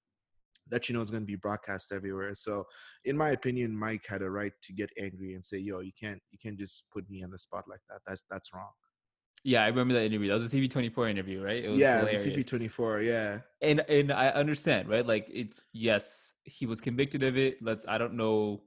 [0.70, 2.34] that you know is going to be broadcast everywhere.
[2.36, 2.66] So,
[3.04, 6.22] in my opinion, Mike had a right to get angry and say, "Yo, you can't,
[6.32, 8.00] you can't just put me on the spot like that.
[8.08, 8.72] That's that's wrong."
[9.44, 12.28] yeah i remember that interview that was a tv24 interview right it was yeah, hilarious.
[12.28, 13.04] it's a CP24.
[13.04, 15.04] Yeah, and and I understand, right?
[15.06, 17.58] Like it's yes, he was convicted of it.
[17.62, 18.62] Let's I don't know.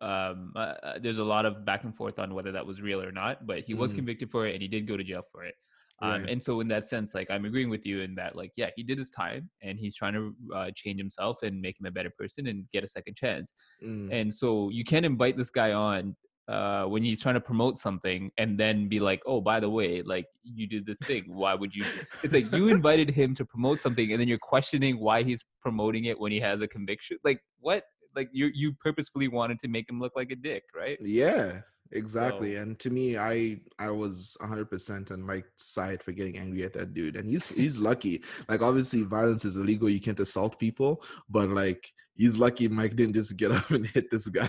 [0.00, 3.00] Um, uh, uh, there's a lot of back and forth on whether that was real
[3.00, 3.96] or not, but he was Mhm.
[3.96, 5.54] convicted for it, and he did go to jail for it.
[6.02, 6.28] Um, Right.
[6.28, 8.82] and so in that sense, like I'm agreeing with you in that, like yeah, he
[8.82, 12.10] did his time, and he's trying to uh, change himself and make him a better
[12.10, 13.52] person and get a second chance.
[13.82, 14.12] Mm.
[14.12, 16.14] And so you can't invite this guy on
[16.48, 20.02] uh, when he's trying to promote something and then be like, oh, by the way,
[20.02, 21.24] like you did this thing.
[21.26, 21.84] Why would you?
[22.22, 26.04] It's like you invited him to promote something and then you're questioning why he's promoting
[26.04, 27.18] it when he has a conviction.
[27.24, 27.84] Like what?
[28.14, 30.98] Like you you purposefully wanted to make him look like a dick, right?
[31.00, 31.60] Yeah,
[31.92, 32.54] exactly.
[32.54, 36.72] So- And to me, I I was 100% on Mike's side for getting angry at
[36.74, 37.16] that dude.
[37.16, 38.22] And he's he's lucky.
[38.48, 39.88] Like obviously violence is illegal.
[39.88, 44.10] You can't assault people, but like he's lucky Mike didn't just get up and hit
[44.10, 44.48] this guy.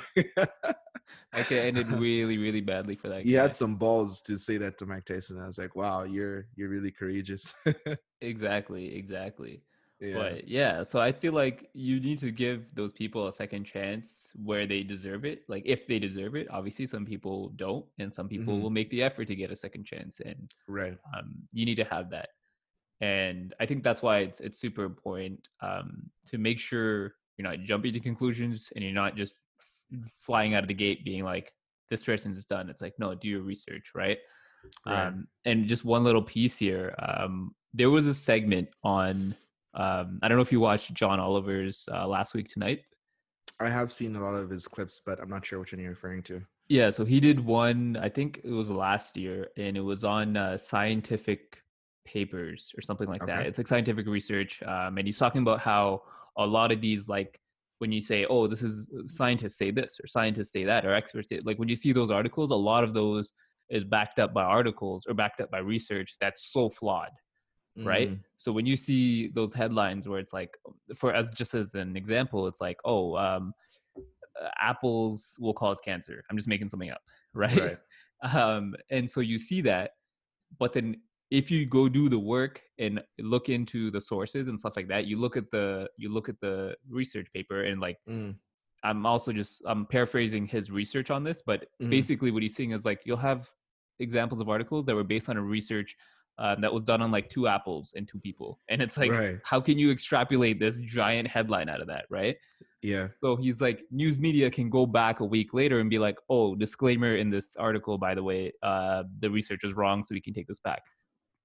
[1.34, 3.24] Could ended really really badly for that.
[3.24, 3.44] he guy.
[3.44, 5.40] had some balls to say that to Mike Tyson.
[5.40, 7.54] I was like, "Wow, you're you're really courageous."
[8.22, 9.62] exactly exactly.
[10.00, 10.14] Yeah.
[10.14, 14.30] But yeah, so I feel like you need to give those people a second chance
[14.36, 15.44] where they deserve it.
[15.48, 18.62] Like if they deserve it, obviously some people don't, and some people Mhm.
[18.62, 20.98] will make the effort to get a second chance, and right.
[21.16, 22.30] um, you need to have that.
[23.02, 27.60] And I think that's why it's it's super important um, to make sure you're not
[27.62, 31.54] jumping to conclusions and you're not just f- flying out of the gate being like
[31.90, 32.70] this person's done.
[32.70, 34.18] It's like no, do your research, right?
[34.86, 35.08] Right.
[35.08, 36.96] Um, and just one little piece here.
[37.00, 39.36] Um, there was a segment on.
[39.78, 42.82] Um, I don't know if you watched John Oliver's uh, last week tonight.
[43.60, 45.92] I have seen a lot of his clips, but I'm not sure which one you're
[45.92, 46.42] referring to.
[46.68, 47.98] Yeah, so he did one.
[48.02, 51.62] I think it was last year, and it was on uh, scientific
[52.06, 53.46] papers or something like that.
[53.46, 56.04] It's like scientific research, um, and he's talking about how
[56.38, 57.40] a lot of these, like
[57.80, 61.30] when you say, "Oh, this is scientists say this" or "scientists say that" or "experts
[61.30, 63.32] say," like when you see those articles, a lot of those
[63.70, 67.10] is backed up by articles or backed up by research that's so flawed
[67.86, 68.10] right?
[68.10, 70.58] Mm, so when you see those headlines where it's like
[70.96, 73.54] for as just as an example it's like oh um
[73.98, 76.24] uh, apples will cause cancer.
[76.30, 77.02] I'm just making something up
[77.34, 77.78] right,
[78.24, 78.34] Right.
[78.34, 79.92] um and so you see that
[80.60, 80.98] but then
[81.30, 85.06] if you go do the work and look into the sources and stuff like that
[85.06, 88.34] you look at the you look at the research paper and like mm,
[88.84, 91.90] i'm also just i'm paraphrasing his research on this but Mhm.
[91.90, 93.50] basically what he's saying is like you'll have
[94.00, 95.96] examples of articles that were based on a research
[96.40, 98.60] um, that was done on like two apples and two people.
[98.70, 99.40] And it's like, Right.
[99.44, 102.38] how can you extrapolate this giant headline out of that, right?
[102.82, 103.08] Yeah.
[103.22, 106.56] So he's like, news media can go back a week later and be like, oh,
[106.56, 110.34] disclaimer in this article, by the way, uh, the research is wrong, so we can
[110.34, 110.84] take this back.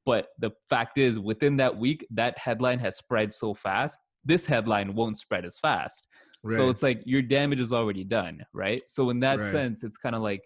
[0.04, 3.98] But the fact is, within that week, that headline has spread so fast.
[4.24, 6.06] This headline won't spread as fast.
[6.42, 6.56] Right.
[6.56, 8.82] So it's like your damage is already done, right?
[8.88, 9.50] So in that Right.
[9.52, 10.42] sense, it's kind of like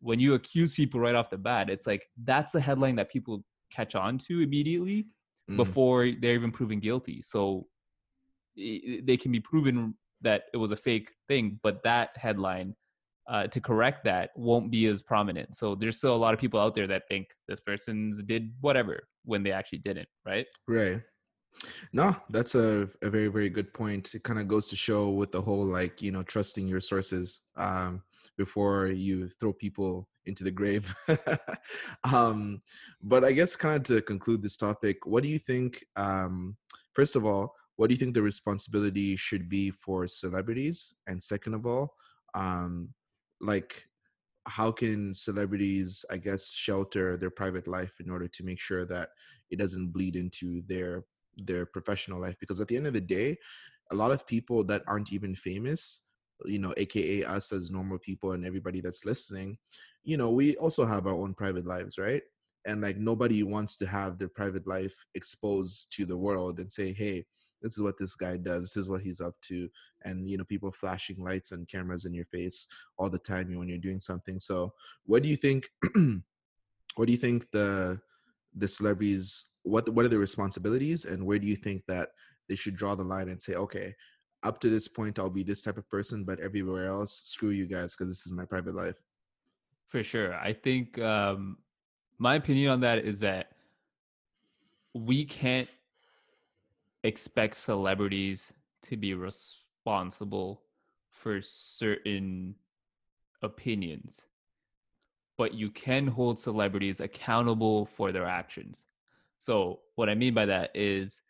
[0.00, 3.44] when you accuse people right off the bat, it's like that's a headline that people
[3.70, 5.06] catch on to immediately
[5.50, 5.56] Mm.
[5.56, 7.22] before they're even proven guilty.
[7.22, 7.66] So
[8.58, 12.74] i- i- they can be proven that it was a fake thing, but that headline
[13.30, 15.54] uh, to correct that won't be as prominent.
[15.54, 19.06] So there's still a lot of people out there that think this person's did whatever
[19.24, 20.46] when they actually didn't, right?
[20.66, 21.02] Right.
[21.92, 24.14] No, that's a, a very, very good point.
[24.14, 27.42] It kind of goes to show with the whole like, you know, trusting your sources
[27.56, 28.02] um,
[28.36, 30.94] before you throw people into the grave.
[32.04, 32.62] um,
[33.02, 36.56] but I guess kind of to conclude this topic, what do you think, um,
[36.94, 40.94] first of all, what do you think the responsibility should be for celebrities?
[41.06, 41.94] And second of all,
[42.34, 42.90] um,
[43.40, 43.84] like,
[44.46, 49.10] how can celebrities, I guess, shelter their private life in order to make sure that
[49.50, 51.04] it doesn't bleed into their
[51.36, 53.36] their professional life because at the end of the day
[53.92, 56.04] a lot of people that aren't even famous
[56.44, 59.58] you know aka us as normal people and everybody that's listening
[60.04, 62.22] you know we also have our own private lives right?
[62.64, 66.92] And like nobody wants to have their private life exposed to the world and say
[66.92, 67.24] hey
[67.62, 69.68] this is what this guy does this is what he's up to
[70.04, 72.66] and you know people flashing lights and cameras in your face
[72.98, 74.38] all the time when you're doing something.
[74.38, 74.72] So
[75.04, 75.68] what do you think
[76.96, 78.00] what do you think the
[78.54, 82.10] the celebrities what what are the responsibilities and where do you think that
[82.48, 83.94] they should draw the line and say okay
[84.42, 87.66] up to this point i'll be this type of person but everywhere else screw you
[87.66, 88.96] guys because this is my private life
[89.88, 90.34] For sure.
[90.34, 91.58] I think um,
[92.18, 93.52] my opinion on that is that
[94.94, 95.68] we can't
[97.02, 100.60] expect celebrities to be responsible
[101.10, 102.54] for certain
[103.40, 104.22] opinions,
[105.36, 108.84] but you can hold celebrities accountable for their actions.
[109.38, 111.22] So, what I mean by that is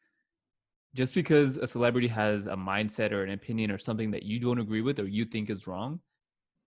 [0.94, 4.59] just because a celebrity has a mindset or an opinion or something that you don't
[4.59, 6.01] agree with or you think is wrong,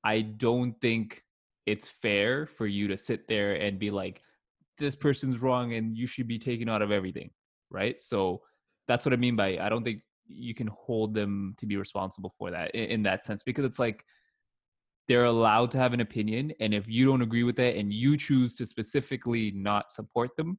[0.04, 1.24] I don't think
[1.66, 4.22] it's fair for you to sit there and be like,
[4.78, 7.30] this person's wrong and you should be taken out of everything.
[7.70, 8.02] Right.
[8.02, 8.42] So
[8.88, 12.34] that's what I mean by I don't think you can hold them to be responsible
[12.38, 14.04] for that in, in that sense because it's like
[15.08, 16.54] they're allowed to have an opinion.
[16.60, 20.58] And if you don't agree with it and you choose to specifically not support them,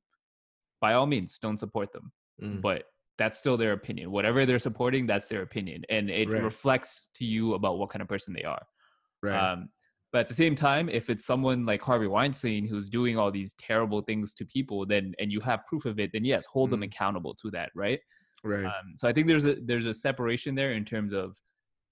[0.81, 2.13] by all means, don't support them.
[2.43, 2.85] Mm, But
[3.19, 4.11] that's still their opinion.
[4.11, 5.85] Whatever they're supporting, that's their opinion.
[5.89, 6.43] And it Right.
[6.43, 8.65] reflects to you about what kind of person they are.
[9.23, 9.69] right Um,
[10.13, 13.55] but at the same time, if it's someone like Harvey Weinstein who's doing all these
[13.55, 16.81] terrible things to people, then and you have proof of it, then yes, hold them
[16.81, 16.87] Mm.
[16.87, 18.01] accountable to that, right?
[18.45, 21.37] right Um, so I think there's a there's a separation there in terms of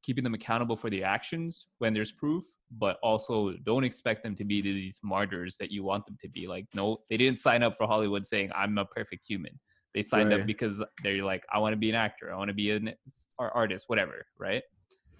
[0.02, 4.44] keeping them accountable for the actions when there's proof, but also don't expect them to
[4.44, 6.46] be these martyrs that you want them to be.
[6.46, 9.60] Like, no, they didn't sign up for Hollywood saying I'm a perfect human.
[9.94, 10.40] They signed Right.
[10.40, 12.92] up because they're like, I want to be an actor, I want to be an
[13.38, 14.62] artist, whatever, right?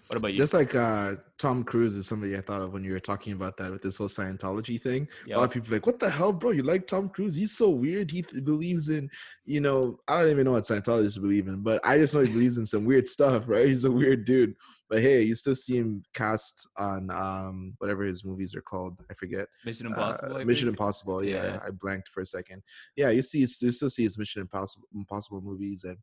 [0.09, 0.39] What about you?
[0.39, 3.57] just like uh tom cruise is somebody i thought of when you were talking about
[3.59, 5.07] that with this whole scientology thing.
[5.33, 6.51] A lot of people are like what the hell bro?
[6.51, 7.37] You like tom cruise?
[7.37, 8.11] He's so weird.
[8.11, 9.09] He th- believes in
[9.45, 12.33] you know i don't even know what scientologists believe in but i just know he
[12.33, 13.69] believes in some weird stuff right?
[13.69, 14.55] He's a weird dude
[14.91, 19.15] but hey you still see him cast on um whatever his movies are called i
[19.15, 20.37] forget Mission uh, Impossible.
[20.37, 21.59] I mission impossible yeah, Yeah.
[21.67, 22.63] i blanked for a second
[22.97, 25.97] yeah you see you still see his mission impossible impossible movies and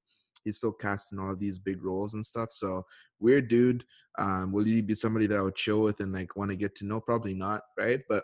[0.44, 2.86] he's still casting all these big roles and stuff so
[3.20, 3.84] weird dude
[4.18, 6.74] um will he be somebody that i would chill with and like want to get
[6.76, 8.24] to know probably not right but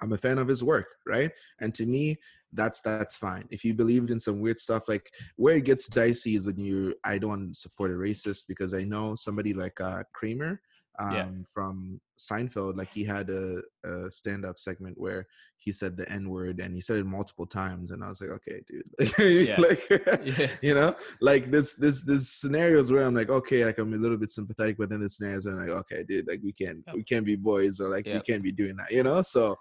[0.00, 2.16] i'm a fan of his work right and to me
[2.52, 6.36] that's that's fine if you believed in some weird stuff like where it gets dicey
[6.36, 10.60] is when you i don't support a racist because i know somebody like uh kramer
[10.98, 11.26] um, Yeah.
[11.52, 15.26] from Seinfeld, like he had a, a stand-up segment where
[15.58, 18.62] he said the N-word and he said it multiple times, and I was like, okay,
[18.66, 19.60] dude, Yeah.
[19.60, 19.82] like,
[20.24, 20.48] Yeah.
[20.62, 24.16] you know, like this, this, this scenarios where I'm like, okay, like I'm a little
[24.16, 26.96] bit sympathetic, but then the scenarios where I'm like, okay, dude, like we can't, Yep.
[26.96, 29.20] we can't be boys, or like we can't be doing that, you know.
[29.20, 29.56] So,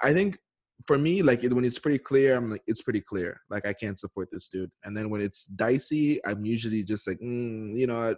[0.00, 0.38] I think
[0.86, 3.40] for me, like it- when it's pretty clear, I'm like, it's pretty clear.
[3.50, 4.70] Like I can't support this dude.
[4.84, 8.14] And then when it's dicey, I'm usually just like, mm, you know,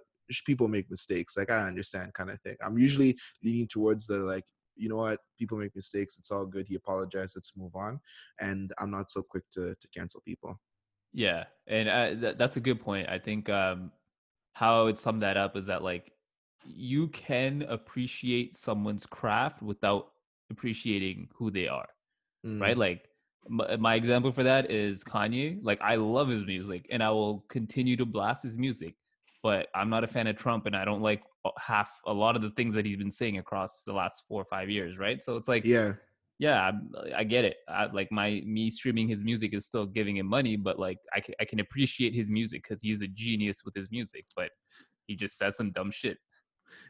[0.47, 1.37] people make mistakes.
[1.37, 2.57] Like I understand, kind of thing.
[2.65, 4.45] I'm usually leaning towards the like,
[4.77, 6.19] you know what, people make mistakes.
[6.19, 6.67] It's all good.
[6.69, 7.35] He apologized.
[7.37, 8.01] Let's move on.
[8.41, 10.61] And I'm not so quick to to cancel people.
[11.13, 13.09] Yeah, and uh, th- that's a good point.
[13.09, 13.91] I think um,
[14.53, 16.13] how I would sum that up is that like
[16.65, 20.13] you can appreciate someone's craft without
[20.51, 21.89] appreciating who they are,
[22.45, 22.77] right?
[22.77, 23.09] Mm, Like
[23.49, 25.59] my, my example for that is Kanye.
[25.63, 28.95] Like I love his music and I will continue to blast his music,
[29.43, 31.23] but I'm not a fan of Trump and I don't like
[31.59, 34.45] half a lot of the things that he's been saying across the last four or
[34.45, 35.23] five years, right?
[35.23, 35.95] So it's like yeah
[36.41, 40.17] yeah i, I get it I, like my me streaming his music is still giving
[40.17, 43.63] him money but like i can, I can appreciate his music because he's a genius
[43.65, 44.51] with his music but
[45.07, 46.17] he just says some dumb shit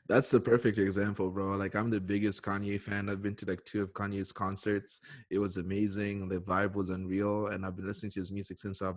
[0.08, 1.56] that's the perfect example, bro.
[1.56, 3.08] Like I'm the biggest Kanye fan.
[3.08, 5.00] I've been to like two of Kanye's concerts.
[5.30, 6.28] It was amazing.
[6.28, 8.92] The vibe was unreal, and I've been listening to his music since I,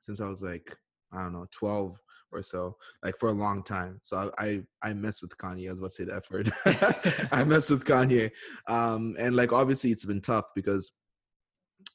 [0.00, 0.76] since I was like
[1.12, 1.96] I don't know, 12
[2.32, 3.98] or so, like for a long time.
[4.02, 5.68] So I I, I mess with Kanye.
[5.68, 6.52] I was about to say that word.
[7.32, 8.30] I mess with Kanye,
[8.68, 10.92] um, and like obviously it's been tough because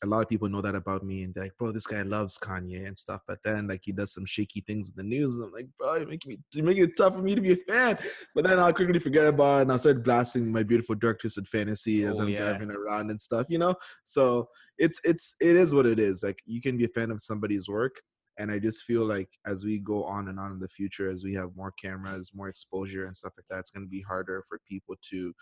[0.03, 2.37] a lot of people know that about me and they're like, bro, this guy loves
[2.37, 3.21] Kanye and stuff.
[3.27, 5.35] But then like he does some shaky things in the news.
[5.35, 7.53] And I'm like, bro, you're making me you're making it tough for me to be
[7.53, 7.99] a fan.
[8.33, 11.47] But then I'll quickly forget about it and I'll start blasting my beautiful dark twisted
[11.47, 12.49] fantasy as oh, I'm yeah.
[12.49, 13.75] driving around and stuff, you know?
[14.03, 16.23] So it's it's it is what it is.
[16.23, 18.01] Like you can be a fan of somebody's work.
[18.39, 21.23] And I just feel like as we go on and on in the future, as
[21.23, 24.43] we have more cameras, more exposure and stuff like that, it's going to be harder
[24.49, 25.33] for people to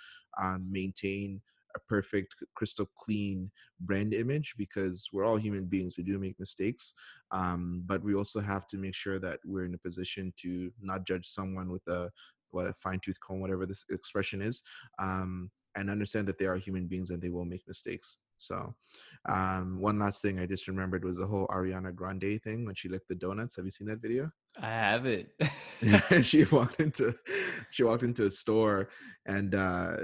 [0.41, 1.39] um, maintain
[1.75, 5.95] a perfect, crystal clean brand image because we're all human beings.
[5.97, 6.93] We do make mistakes,
[7.31, 11.05] um, but we also have to make sure that we're in a position to not
[11.05, 12.09] judge someone with a
[12.51, 14.63] what a fine tooth comb, whatever this expression is,
[14.97, 18.17] um, and understand that they are human beings and they will make mistakes.
[18.39, 18.73] So,
[19.27, 22.87] um, one last thing I just remembered was the whole Ariana Grande thing when she
[22.87, 23.57] licked the donuts.
[23.57, 24.31] Have you seen that video?
[24.61, 25.31] I have it.
[26.23, 27.15] she walked into
[27.69, 28.89] she walked into a store
[29.25, 29.97] and uh,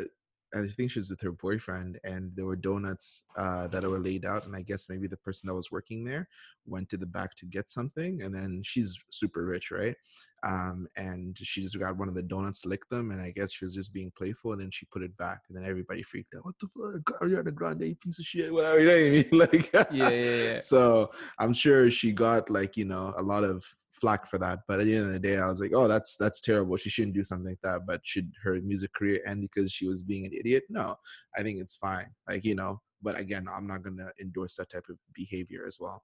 [0.55, 4.25] I think she was with her boyfriend, and there were donuts uh, that were laid
[4.25, 4.45] out.
[4.45, 6.29] And I guess maybe the person that was working there
[6.65, 9.95] went to the back to get something, and then she's super rich, right?
[10.43, 13.65] Um, and she just got one of the donuts, licked them, and I guess she
[13.65, 16.45] was just being playful, and then she put it back, and then everybody freaked out.
[16.45, 18.79] What the fuck, Ariana Grande, piece of shit, whatever.
[18.79, 19.61] You know what I mean?
[19.75, 20.59] Like, yeah, yeah, yeah.
[20.59, 23.65] So I'm sure she got like you know a lot of
[24.01, 24.59] flack for that.
[24.67, 26.77] But at the end of the day, I was like, oh, that's that's terrible.
[26.77, 27.81] She shouldn't do something like that.
[27.87, 30.63] But should her music career end because she was being an idiot?
[30.69, 30.95] No,
[31.37, 32.07] I think it's fine.
[32.29, 36.03] Like you know, but again, I'm not gonna endorse that type of behavior as well.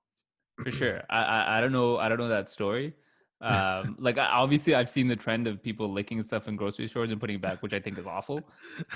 [0.63, 2.93] For sure, I, I I don't know I don't know that story.
[3.41, 7.19] um like obviously i've seen the trend of people licking stuff in grocery stores and
[7.19, 8.39] putting it back which i think is awful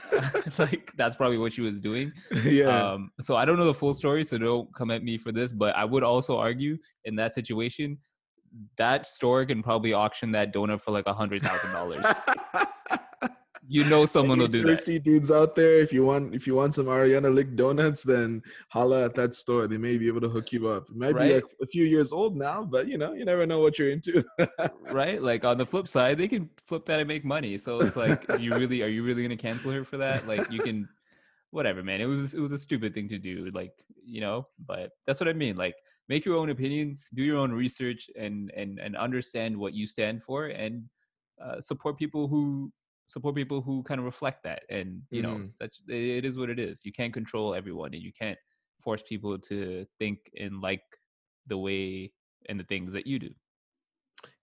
[0.59, 2.11] like that's probably what she was doing
[2.43, 5.31] yeah um so i don't know the full story so don't come at me for
[5.31, 7.97] this but i would also argue in that situation
[8.78, 12.06] that store can probably auction that donut for like a hundred thousand dollars.
[13.68, 14.68] you know someone will do that.
[14.68, 18.43] Thirsty dudes out there, if you want if you want some Ariana Lick donuts, then
[18.70, 19.68] holla at that store.
[19.68, 20.89] They may be able to hook you up.
[20.89, 21.28] It might right?
[21.28, 23.89] be like a few years old now, but you know, you never know what you're
[23.89, 24.24] into.
[24.91, 25.22] right?
[25.22, 27.58] Like on the flip side, they can flip that and make money.
[27.58, 30.28] So it's like, you really are you really gonna cancel her for that?
[30.28, 30.88] Like you can
[31.51, 32.01] whatever, man.
[32.01, 33.49] It was it was a stupid thing to do.
[33.53, 33.74] Like,
[34.06, 35.56] you know, but that's what I mean.
[35.56, 35.76] Like
[36.08, 40.24] make your own opinions, do your own research, and and and understand what you stand
[40.24, 40.84] for, and
[41.43, 42.72] uh, support people who
[43.08, 44.64] support people who kind of reflect that.
[44.70, 45.32] And you mm-hmm.
[45.32, 46.82] know, that's it is what it is.
[46.84, 48.38] You can't control everyone, and you can't
[48.84, 50.84] force people to think and like
[51.47, 52.12] the way
[52.47, 53.32] and the things that you do.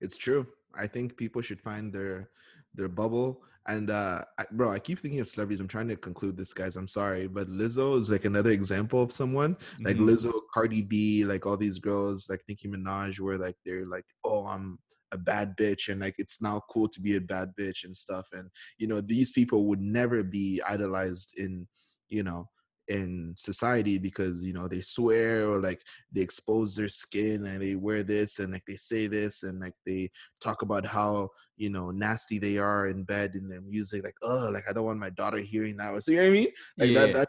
[0.00, 0.46] It's true.
[0.74, 2.30] I think people should find their
[2.74, 3.42] their bubble.
[3.68, 5.60] And uh, I, bro, I keep thinking of celebrities.
[5.60, 6.76] I'm trying to conclude this, guys.
[6.76, 9.86] I'm sorry, but Lizzo is like another example of someone mm-hmm.
[9.86, 14.04] like Lizzo, Cardi B, like all these girls, like Nicki Minaj, where like they're like,
[14.24, 14.78] oh, I'm
[15.12, 18.26] a bad bitch, and like it's now cool to be a bad bitch and stuff.
[18.32, 21.68] And you know, these people would never be idolized in,
[22.08, 22.48] you know,
[22.88, 25.80] in society because you know they swear or like
[26.10, 29.74] they expose their skin and they wear this and like they say this and like
[29.86, 30.10] they
[30.40, 34.50] talk about how you know nasty they are in bed in their music like oh
[34.52, 36.02] like i don't want my daughter hearing that.
[36.02, 36.48] So you know what i mean?
[36.76, 37.06] Like yeah.
[37.06, 37.28] that that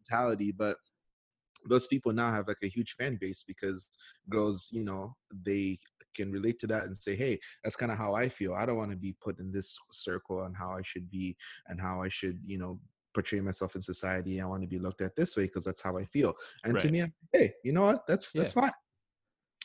[0.00, 0.76] mentality but
[1.68, 3.86] those people now have like a huge fan base because
[4.28, 5.78] girls you know they
[6.14, 8.54] can relate to that and say hey that's kind of how i feel.
[8.54, 11.36] I don't want to be put in this circle on how i should be
[11.68, 12.80] and how i should you know
[13.18, 14.40] portray myself in society.
[14.40, 16.34] I want to be looked at this way because that's how I feel.
[16.62, 16.82] And right.
[16.82, 18.06] to me, hey, you know what?
[18.06, 18.62] That's that's yeah.
[18.62, 18.72] fine.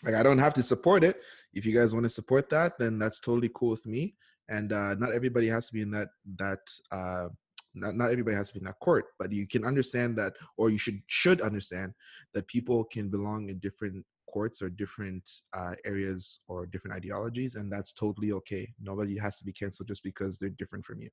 [0.03, 1.21] Like I don't have to support it.
[1.53, 4.15] If you guys want to support that, then that's totally cool with me.
[4.49, 7.27] And uh, not everybody has to be in that that uh,
[7.75, 10.71] not, not everybody has to be in that court, but you can understand that, or
[10.71, 11.93] you should should understand
[12.33, 17.71] that people can belong in different courts or different uh, areas or different ideologies, and
[17.71, 18.73] that's totally okay.
[18.81, 21.11] Nobody has to be canceled just because they're different from you.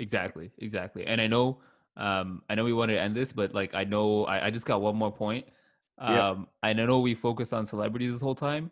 [0.00, 1.06] Exactly, exactly.
[1.06, 1.58] And I know,
[1.96, 4.66] um, I know we want to end this, but like I know, I, I just
[4.66, 5.46] got one more point.
[5.98, 6.70] Um, yeah.
[6.70, 8.70] I know we focus on celebrities this whole time.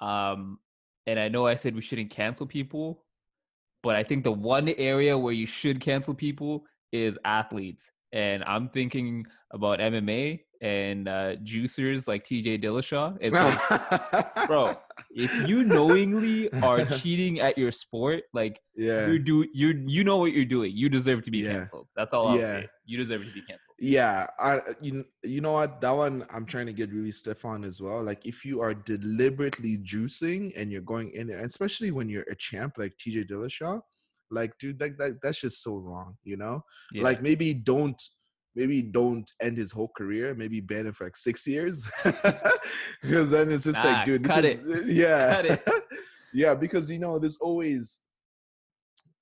[0.00, 0.58] Um,
[1.06, 3.04] and I know I said we shouldn't cancel people,
[3.82, 7.90] but I think the one area where you should cancel people is athletes.
[8.14, 13.18] And I'm thinking about MMA and uh, juicers like TJ Dillashaw.
[13.20, 14.78] It's like, bro,
[15.10, 20.16] if you knowingly are cheating at your sport, like yeah, you do you you know
[20.18, 20.70] what you're doing.
[20.74, 21.52] You deserve to be Yeah.
[21.54, 21.88] canceled.
[21.96, 22.60] That's all I'll Yeah.
[22.60, 22.68] say.
[22.86, 23.74] You deserve to be canceled.
[23.80, 27.64] Yeah, I you, you know what that one I'm trying to get really stiff on
[27.64, 28.00] as well.
[28.02, 32.36] Like if you are deliberately juicing and you're going in there, especially when you're a
[32.36, 33.80] champ like TJ Dillashaw,
[34.34, 36.62] like dude, that, that that's just so wrong, you know.
[36.92, 37.04] Yeah.
[37.04, 38.00] Like maybe don't
[38.54, 40.34] maybe don't end his whole career.
[40.34, 41.86] Maybe ban him for like six years,
[43.02, 45.68] because then it's just Nah, like, dude, this cut is uh, yeah, Cut it.
[46.34, 48.00] yeah, because you know there's always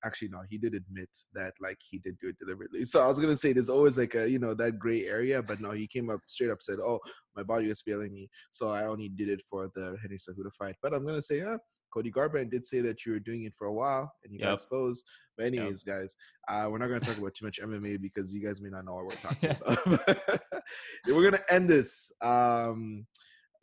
[0.05, 3.19] actually no he did admit that like he did do it deliberately so i was
[3.19, 6.09] gonna say there's always like a you know that gray area but no he came
[6.09, 6.99] up straight up said oh
[7.35, 10.75] my body was failing me so i only did it for the henry Cejudo fight
[10.81, 11.57] but i'm gonna say yeah
[11.93, 14.53] cody garbrandt did say that you were doing it for a while and you got
[14.53, 15.05] exposed
[15.37, 16.15] but anyways guys
[16.49, 18.95] uh we're not gonna talk about too much mma because you guys may not know
[18.97, 20.61] what we're talking about
[21.07, 23.05] we're gonna end this um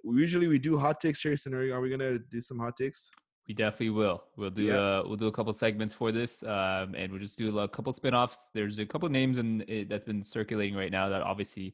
[0.05, 3.01] usually we do hot takes Cherry scenario are we gonna do some hot takes
[3.49, 4.19] We definitely will.
[4.39, 4.79] We'll do Yeah.
[4.79, 7.93] uh we'll do a couple segments for this, um, and we'll just do a couple
[8.01, 8.41] spin-offs.
[8.57, 11.67] There's a couple names in it that's been circulating right now that obviously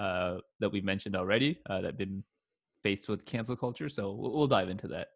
[0.00, 2.24] uh that we mentioned already uh, that have been
[2.86, 3.88] faced with cancel culture.
[3.96, 5.08] So we'll, we'll dive into that.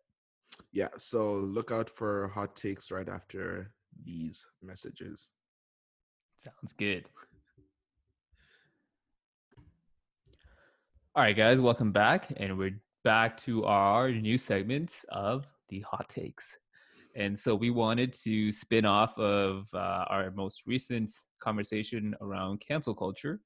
[0.72, 3.72] Yeah, so look out for hot takes right after
[4.04, 5.30] these messages.
[6.38, 7.08] Sounds good.
[11.16, 16.08] All right, guys, welcome back, and we're back to our new segment of the hot
[16.08, 16.56] takes.
[17.14, 22.94] And so we wanted to spin off of uh, our most recent conversation around cancel
[22.94, 23.40] culture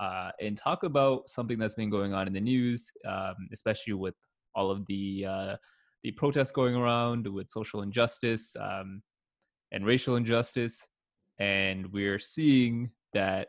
[0.00, 4.14] uh, and talk about something that's been going on in the news, um, especially with
[4.54, 5.56] all of the uh,
[6.02, 9.02] the protests going around with social injustice um,
[9.70, 10.86] and racial injustice.
[11.38, 13.48] And we're seeing that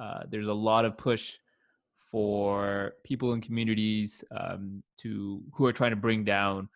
[0.00, 1.34] uh, there's a lot of push
[2.10, 6.68] for people in communities um, to who are trying to bring down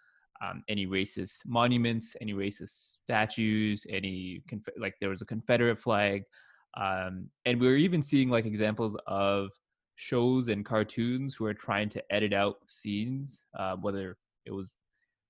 [0.43, 6.25] um, any racist monuments, any racist statues, any conf- like there was a Confederate flag,
[6.77, 9.51] um, and we're even seeing like examples of
[9.97, 14.67] shows and cartoons who are trying to edit out scenes, uh, whether it was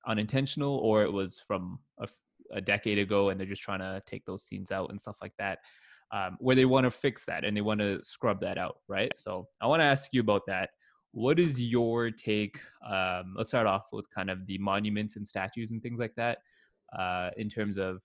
[0.06, 1.80] unintentional or it was from
[2.52, 5.32] a decade ago, and they're just trying to take those scenes out and stuff like
[5.36, 5.58] that
[6.12, 9.10] um, where they want to fix that and they want to scrub that out, right?
[9.16, 10.70] So I want to ask you about that.
[11.10, 12.60] What is your take?
[12.88, 16.38] Um, let's start off with kind of the monuments and statues and things like that.
[16.96, 18.00] Uh, in terms of,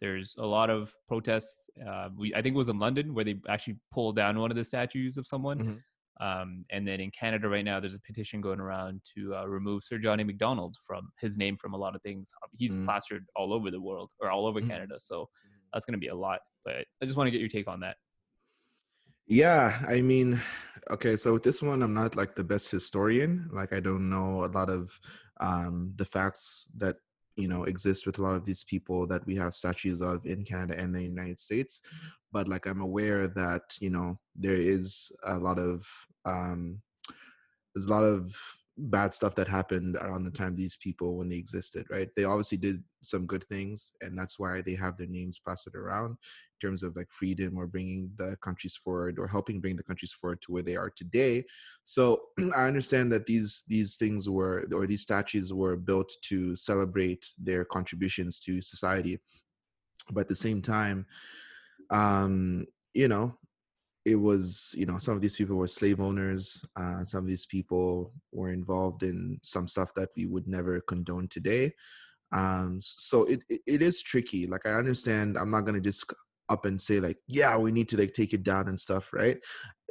[0.00, 1.70] there's a lot of protests.
[1.88, 4.56] Uh, we I think it was in London where they actually pulled down one of
[4.56, 5.58] the statues of someone.
[5.58, 5.82] Mhm.
[6.20, 9.84] Um, and then in Canada right now, there's a petition going around to uh, remove
[9.84, 10.24] Sir John A.
[10.24, 12.30] Macdonald from his name from a lot of things.
[12.56, 12.84] He's Mm.
[12.84, 14.68] plastered all over the world or all over Mhm.
[14.68, 14.96] Canada.
[14.98, 15.28] So
[15.72, 16.40] that's going to be a lot.
[16.64, 17.96] But I just want to get your take on that.
[19.26, 20.40] Yeah, I mean,
[20.90, 23.48] okay, so with this one, I'm not like the best historian.
[23.52, 24.98] Like, I don't know a lot of
[25.40, 26.96] um, the facts that
[27.38, 30.44] you know exist with a lot of these people that we have statues of in
[30.44, 31.80] Canada and the United States.
[32.32, 35.86] But like, I'm aware that you know there is a lot of
[36.24, 36.82] um,
[37.74, 38.36] there's a lot of
[38.78, 42.08] bad stuff that happened around the time these people when they existed right?
[42.16, 46.10] They obviously did some good things and that's why they have their names plastered around
[46.10, 50.12] in terms of like freedom or bringing the countries forward or helping bring the countries
[50.12, 51.44] forward to where they are today.
[51.84, 52.20] So
[52.56, 57.64] i understand that these these things were or these statues were built to celebrate their
[57.64, 59.18] contributions to society
[60.10, 61.06] but at the same time
[61.90, 63.36] um you know
[64.10, 67.46] it was you know some of these people were slave owners uh, some of these
[67.46, 71.72] people were involved in some stuff that we would never condone today.
[72.32, 76.04] Um so it it, it is tricky like i understand i'm not going to just
[76.50, 79.38] up and say like yeah we need to like take it down and stuff right?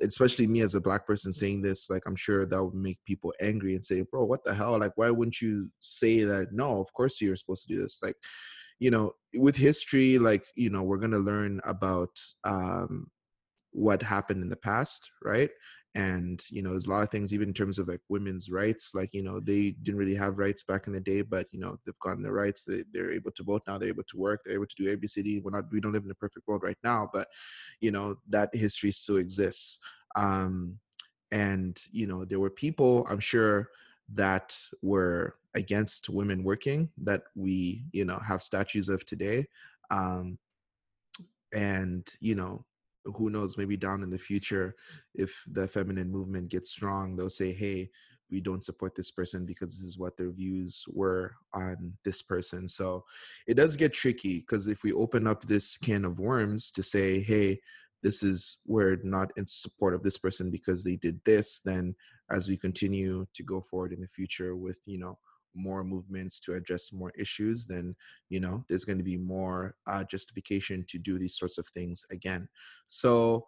[0.01, 3.33] Especially me as a black person saying this like i'm sure that would make people
[3.41, 4.77] angry and say bro what the hell?
[4.79, 6.51] Like why wouldn't you say that?
[6.51, 7.99] No of course you're supposed to do this.
[8.03, 8.17] Like
[8.79, 13.07] you know with history like you know we're going to learn about um
[13.77, 15.51] what happened in the past right?
[15.95, 18.91] And you know there's a lot of things even in terms of like women's rights
[18.93, 21.79] like you know they didn't really have rights back in the day but you know
[21.85, 24.53] they've gotten their rights they, they're able to vote now they're able to work they're
[24.53, 27.09] able to do abcd we're not we don't live in a perfect world right now
[27.11, 27.27] but
[27.81, 29.79] you know that history still exists.
[30.15, 30.77] Um
[31.31, 33.69] and you know there were people i'm sure
[34.13, 39.47] that were against women working that we you know have statues of today.
[39.89, 40.37] Um
[41.53, 42.65] and you know
[43.15, 44.75] who knows maybe down in the future
[45.13, 47.89] if the feminine movement gets strong they'll say hey
[48.29, 52.67] we don't support this person because this is what their views were on this person.
[52.67, 53.05] So
[53.47, 57.21] it does get tricky because if we open up this can of worms to say
[57.21, 57.61] hey
[58.03, 61.95] this is we're not in support of this person because they did this then
[62.29, 65.17] as we continue to go forward in the future with you know
[65.55, 67.95] more movements to address more issues then
[68.29, 72.05] you know there's going to be more uh, justification to do these sorts of things
[72.11, 72.47] again
[72.87, 73.45] so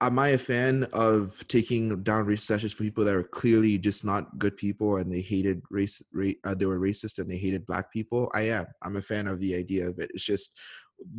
[0.00, 4.04] am I a fan of taking down race sessions for people that are clearly just
[4.04, 6.02] not good people and they hated race,
[6.44, 8.30] uh, they were racist and they hated black people?
[8.34, 8.66] I am.
[8.82, 10.10] I'm a fan of the idea of it.
[10.14, 10.58] It's just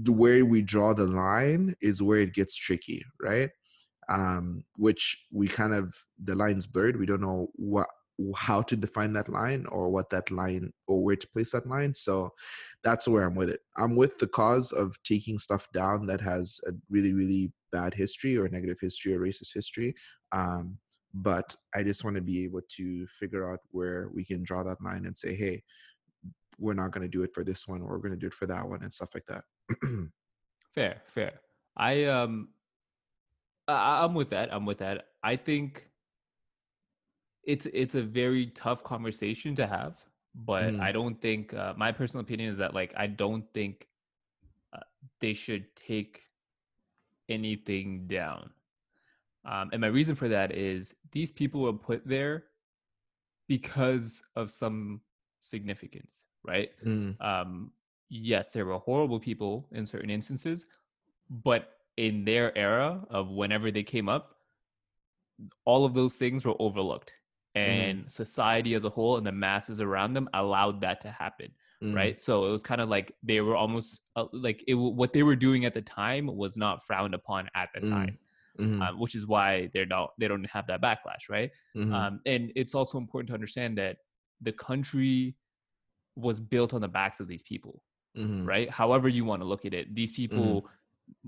[0.08, 3.50] way we draw the line is where it gets tricky, right?
[4.10, 7.00] Um, which we kind of the line's blurred.
[7.00, 7.88] We don't know what
[8.36, 11.94] how to define that line or what that line or where to place that line.
[11.94, 12.34] So
[12.84, 13.62] that's where I'm with it.
[13.78, 18.38] I'm with the cause of taking stuff down that has a really, really bad history
[18.38, 19.96] or negative history or racist history.
[20.32, 20.78] Um,
[21.14, 24.82] but I just want to be able to figure out where we can draw that
[24.82, 25.64] line and say, hey,
[26.58, 28.34] we're not going to do it for this one or we're going to do it
[28.34, 29.44] for that one and stuff like that.
[30.76, 31.34] fair, fair.
[31.76, 32.50] I um
[33.68, 34.54] I, I'm with that.
[34.54, 35.06] I'm with that.
[35.24, 35.88] I think
[37.44, 39.98] it's it's a very tough conversation to have
[40.36, 40.80] but mm.
[40.80, 43.88] i don't think uh, my personal opinion is that like i don't think
[44.74, 44.80] uh,
[45.20, 46.22] they should take
[47.30, 48.50] anything down
[49.44, 52.44] um, and my reason for that is these people were put there
[53.48, 55.02] because of some
[55.42, 56.12] significance
[56.44, 57.20] right mm.
[57.22, 57.72] um,
[58.10, 60.66] yes there were horrible people in certain instances
[61.30, 64.36] but in their era of whenever they came up
[65.66, 67.21] all of those things were overlooked Mm-hmm.
[67.56, 68.12] And mm.
[68.12, 71.50] society as a whole and the masses around them allowed that to happen
[71.84, 71.96] mm.
[71.96, 75.24] right so it was kind of like they were almost uh, like it what they
[75.24, 77.90] were doing at the time was not frowned upon at the mm.
[77.90, 78.18] time
[78.60, 78.82] mm-hmm.
[78.82, 81.94] um, which is why they're not they don't have that backlash right mm-hmm.
[81.94, 83.98] um, and it's also important to understand that
[84.42, 85.36] the country
[86.16, 87.84] was built on the backs of these people
[88.18, 88.46] mm-hmm.
[88.46, 90.66] right however you want to look at it these people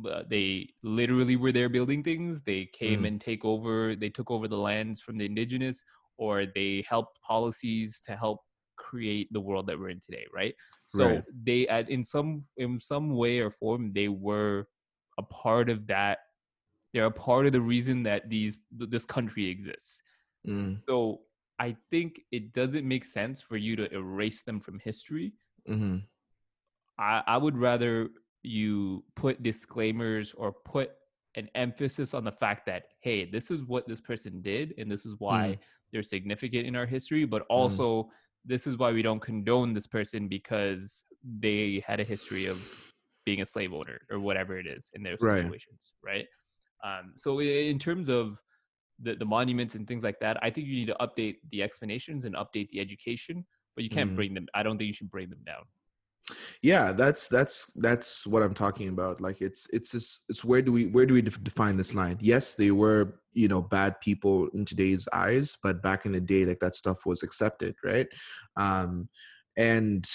[0.09, 4.47] uh, they literally were there building things they came and take over they took over
[4.47, 5.83] the lands from the indigenous
[6.17, 8.39] or they helped policies to help
[8.77, 10.55] create the world that we're in today right
[10.85, 11.23] so right.
[11.43, 14.65] they at in some in some way or form they were
[15.17, 16.19] a part of that
[16.93, 20.01] they're a part of the reason that these this country exists
[20.47, 20.77] mm.
[20.87, 21.21] so
[21.59, 25.33] i think it doesn't make sense for you to erase them from history
[25.69, 25.97] mm-hmm.
[26.99, 28.09] I, I would rather
[28.43, 30.91] you put disclaimers or put
[31.35, 35.05] an emphasis on the fact that hey this is what this person did and this
[35.05, 35.59] is why mm
[35.93, 37.53] they're significant in our history, but mm-hmm.
[37.53, 38.07] also mm.
[38.43, 41.05] this is why we don't condone this person because
[41.39, 42.61] they had a history of
[43.25, 46.27] being a slave owner or whatever it is in their situations, right?
[46.83, 46.99] right?
[46.99, 48.41] Um, so in terms of
[49.01, 52.25] the, the monuments and things like that, I think you need to update the explanations
[52.25, 54.15] and update the education, but you can't mm.
[54.15, 54.47] bring them.
[54.53, 55.63] I don't think you should bring them down
[56.63, 60.71] yeah that's that's that's what i'm talking about like it's it's just, it's where do
[60.71, 62.17] we where do we define this line?
[62.21, 66.45] Yes they were you know bad people in today's eyes but back in the day
[66.45, 68.07] like that stuff was accepted right?
[68.57, 69.09] Um
[69.57, 70.05] and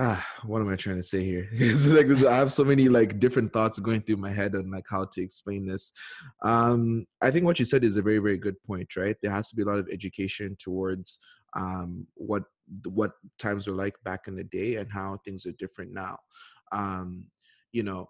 [0.00, 1.48] ah what am i trying to say here?
[1.54, 4.86] Like this, i have so many like different thoughts going through my head on like
[4.90, 5.92] how to explain this.
[6.44, 9.16] Um i think what you said is a very very good point right?
[9.22, 11.20] There has to be a lot of education towards
[11.56, 12.42] um what
[12.84, 16.18] what times were like back in the day and how things are different now.
[16.72, 17.26] Um
[17.76, 18.08] you know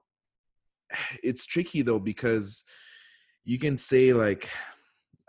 [1.23, 2.65] it's tricky though because
[3.45, 4.49] you can say like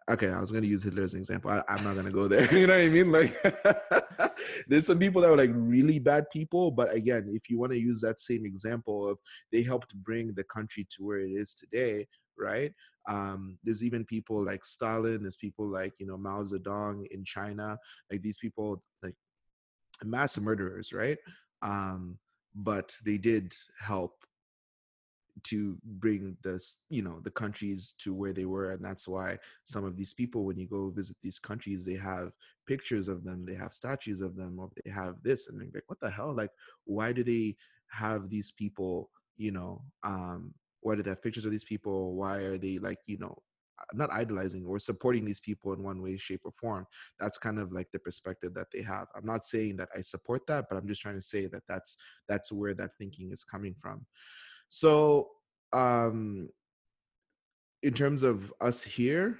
[0.09, 2.53] okay i was to use hitler as an example I, am not to go there
[2.57, 3.11] you know what i mean?
[3.11, 4.33] Like
[4.67, 7.79] there's some people that were like really bad people but again if you want to
[7.79, 9.19] use that same example of
[9.51, 12.07] they helped bring the country to where it is today
[12.37, 12.73] right
[13.07, 15.21] um, there's even people like Stalin.
[15.21, 17.77] There's people like you know Mao Zedong in China.
[18.11, 19.15] Like these people, like
[20.03, 21.17] mass murderers, right?
[21.61, 22.19] Um,
[22.53, 24.13] but they did help
[25.43, 29.85] to bring this you know the countries to where they were and that's why some
[29.85, 32.31] of these people when you go visit these countries they have
[32.65, 35.83] pictures of them they have statues of them or they have this and they're like
[35.87, 36.49] what the hell like
[36.85, 37.55] why do they
[37.87, 40.53] have these people you know um
[40.87, 42.15] why do they have pictures of these people?
[42.15, 43.37] Why are they like you know
[43.93, 46.87] not idolizing or supporting these people in one way shape or form?
[47.19, 49.07] That's kind of like the perspective that they have.
[49.15, 51.97] I'm not saying that i support that but i'm just trying to say that that's
[52.29, 54.05] that's where that thinking is coming from.
[54.69, 55.29] So
[55.73, 56.49] um
[57.83, 59.39] in terms of us here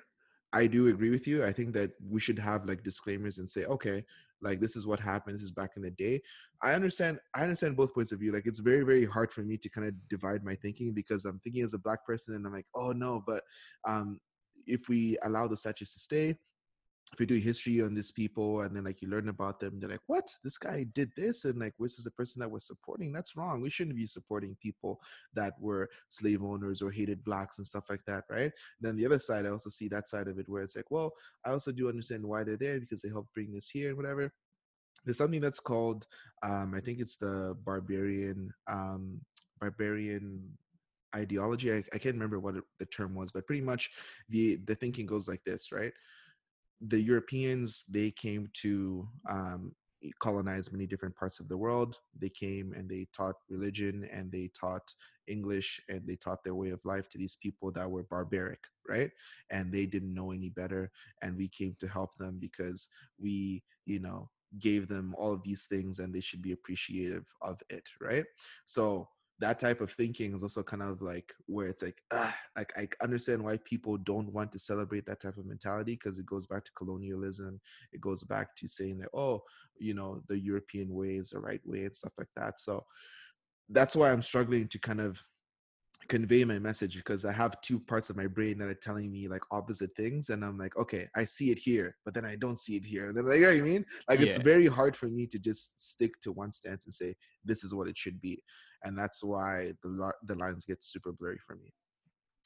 [0.53, 1.45] i do agree with you.
[1.45, 4.03] I think that we should have like disclaimers and say okay
[4.41, 6.21] like this is what happened this is back in the day.
[6.61, 9.57] I understand i understand both points of view like it's very very hard for me
[9.57, 12.53] to kind of divide my thinking because i'm thinking as a black person and i'm
[12.53, 13.43] like oh no but
[13.88, 14.19] um
[14.65, 16.35] if we allow the statues to stay
[17.14, 19.89] if you do history on these people and then like you learn about them, they're
[19.89, 20.30] like, what?
[20.43, 23.14] This guy did this, and like this is the person that we're supporting.
[23.14, 23.62] That's wrong.
[23.62, 24.99] We shouldn't be supporting people
[25.34, 28.51] that were slave owners or hated blacks and stuff like that, right?
[28.51, 30.91] And then the other side, I also see that side of it where it's like,
[30.91, 31.14] well,
[31.45, 34.34] I also do understand why they're there because they helped bring this here and whatever.
[35.05, 36.05] There's something that's called,
[36.43, 39.22] um, I think it's the barbarian, um,
[39.62, 40.58] barbarian
[41.16, 41.72] ideology.
[41.72, 43.91] I, I can't remember what it, the term was, but pretty much
[44.28, 45.93] the the thinking goes like this, right?
[46.82, 49.73] The Europeans they came to um,
[50.19, 51.97] colonize many different parts of the world.
[52.19, 54.93] They came and they taught religion and they taught
[55.28, 59.11] English and they taught their way of life to these people that were barbaric, right?
[59.49, 60.91] And they didn't know any better.
[61.21, 62.88] And we came to help them because
[63.19, 67.61] we, you know, gave them all of these things and they should be appreciative of
[67.69, 68.25] it, right?
[68.65, 69.09] So
[69.39, 72.88] that type of thinking is also kind of like where it's like ah, like I
[73.03, 76.65] understand why people don't want to celebrate that type of mentality because it goes back
[76.65, 77.61] to colonialism.
[77.93, 79.43] It goes back to saying that oh,
[79.79, 82.59] you know, the European way is the right way and stuff like that.
[82.59, 82.85] So
[83.69, 85.21] that's why I'm struggling to kind of
[86.08, 89.28] convey my message because I have two parts of my brain that are telling me
[89.28, 92.58] like opposite things, and I'm like, okay, I see it here, but then I don't
[92.58, 93.86] see it here, and then like, you know what I mean?
[94.10, 94.26] Like, yeah.
[94.26, 97.74] it's very hard for me to just stick to one stance and say this is
[97.74, 98.43] what it should be,
[98.84, 101.74] and that's why the the lines get super blurry for me.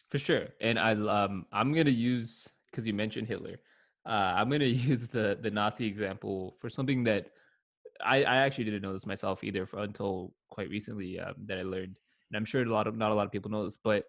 [0.09, 3.59] For sure, and I um I'm gonna use because you mentioned Hitler,
[4.05, 7.27] uh, I'm gonna use the the Nazi example for something that
[8.03, 11.63] I I actually didn't know this myself either for, until quite recently um, that I
[11.63, 11.97] learned
[12.31, 14.05] and I'm sure a lot of not a lot of people know this, but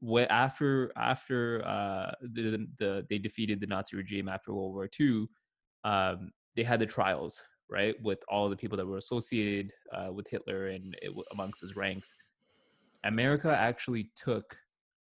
[0.00, 5.26] when after after uh, the, the they defeated the Nazi regime after World War II,
[5.84, 10.26] um, they had the trials right with all the people that were associated uh, with
[10.28, 12.14] Hitler and it, amongst his ranks.
[13.04, 14.56] America actually took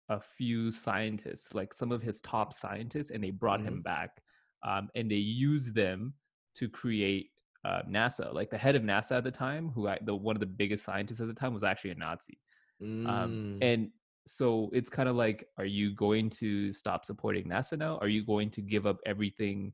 [0.10, 3.70] a few scientists, like some of his top scientists, and they brought mm-hmm.
[3.70, 4.22] him back,
[4.64, 6.14] um, and they used them
[6.56, 7.32] to create
[7.66, 8.34] uh, NASA.
[8.34, 10.84] Like the head of NASA at the time, who I, the one of the biggest
[10.84, 12.40] scientists at the time, was actually a Nazi.
[12.82, 13.10] Um, mm.
[13.10, 13.90] Um, and
[14.28, 17.98] so it's kind of like, are you going to stop supporting NASA now?
[17.98, 19.74] Are you going to give up everything?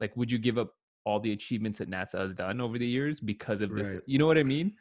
[0.00, 0.74] Like, would you give up
[1.04, 3.88] all the achievements that NASA has done over the years because of this?
[3.88, 4.02] Right.
[4.06, 4.74] You know what I mean?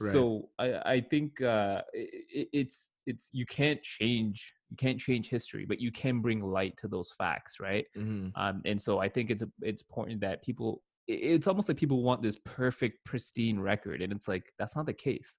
[0.00, 0.12] Right.
[0.12, 5.64] So I, I think uh, it, it's it's you can't change you can't change history,
[5.66, 7.86] but you can bring light to those facts, right?
[7.96, 8.28] Mm-hmm.
[8.34, 12.22] Um, and so I think it's it's important that people it's almost like people want
[12.22, 15.36] this perfect pristine record and it's like that's not the case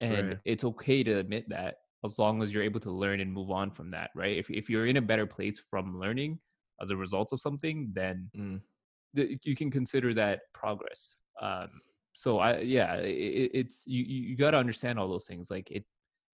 [0.00, 0.38] and right.
[0.44, 3.70] it's okay to admit that as long as you're able to learn and move on
[3.70, 6.38] from that right if, if you're in a better place from learning
[6.80, 8.60] as a result of something then mm.
[9.16, 11.68] th- you can consider that progress um,
[12.14, 15.84] so i yeah it, it's you you got to understand all those things like it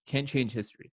[0.07, 0.93] can't change history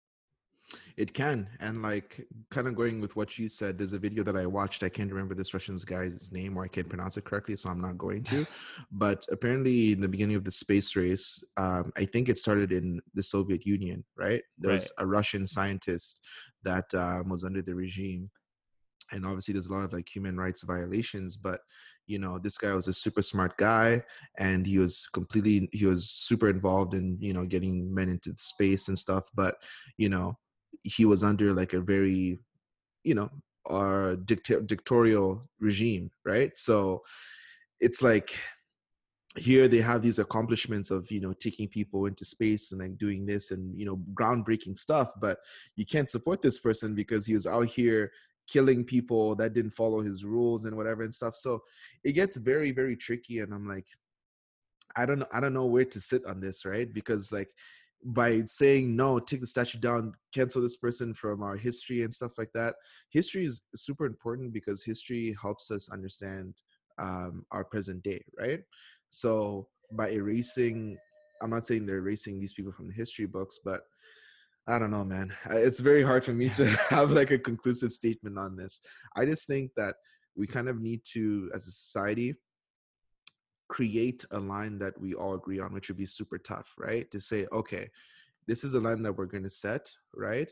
[0.97, 1.47] it can.
[1.59, 4.83] And like kind of going with what you said, there's a video that I watched.
[4.83, 7.81] I can't remember this Russian guy's name or I can't pronounce it correctly, so I'm
[7.81, 8.45] not going to.
[8.91, 13.01] but apparently in the beginning of the space race, um, I think it started in
[13.13, 14.43] the Soviet Union, right?
[14.57, 15.03] There was right.
[15.03, 16.21] a Russian scientist
[16.63, 18.29] that um, was under the regime.
[19.13, 21.61] And obviously there's a lot of like human rights violations, but
[22.07, 24.03] you know this guy was a super smart guy
[24.37, 28.87] and he was completely he was super involved in you know getting men into space
[28.87, 29.55] and stuff but
[29.97, 30.37] you know
[30.83, 32.39] he was under like a very
[33.03, 33.29] you know
[33.69, 36.57] uh dict- dictatorial regime right?
[36.57, 37.03] So
[37.79, 38.37] it's like
[39.37, 43.25] here they have these accomplishments of you know taking people into space and like doing
[43.25, 45.37] this and you know groundbreaking stuff but
[45.77, 48.11] you can't support this person because he was out here
[48.47, 51.35] killing people that didn't follow his rules and whatever and stuff.
[51.35, 51.63] So
[52.03, 53.87] it gets very very tricky and i'm like
[54.97, 56.93] i don't know i don't know where to sit on this right?
[56.93, 57.49] Because like
[58.03, 62.31] by saying no take the statue down cancel this person from our history and stuff
[62.37, 62.75] like that.
[63.09, 66.55] History is super important because history helps us understand
[66.99, 68.61] um, our present day right?
[69.09, 70.97] So by erasing
[71.41, 73.81] i'm not saying they're erasing these people from the history books but
[74.67, 75.33] i don't know man.
[75.49, 78.81] It's very hard for me to have like a conclusive statement on this.
[79.15, 79.95] I just think that
[80.35, 82.35] we kind of need to as a society
[83.71, 87.09] create a line that we all agree on, which would be super tough, right?
[87.09, 87.89] To say, okay,
[88.45, 90.51] this is a line that we're going to set, right?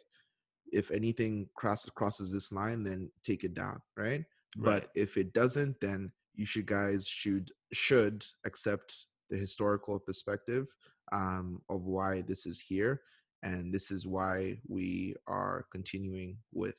[0.72, 4.24] If anything crosses crosses this line, then take it down, right?
[4.58, 4.84] right?
[4.84, 10.74] But if it doesn't, then you should guys should should accept the historical perspective
[11.12, 13.02] um, of why this is here,
[13.44, 16.78] and this is why we are continuing with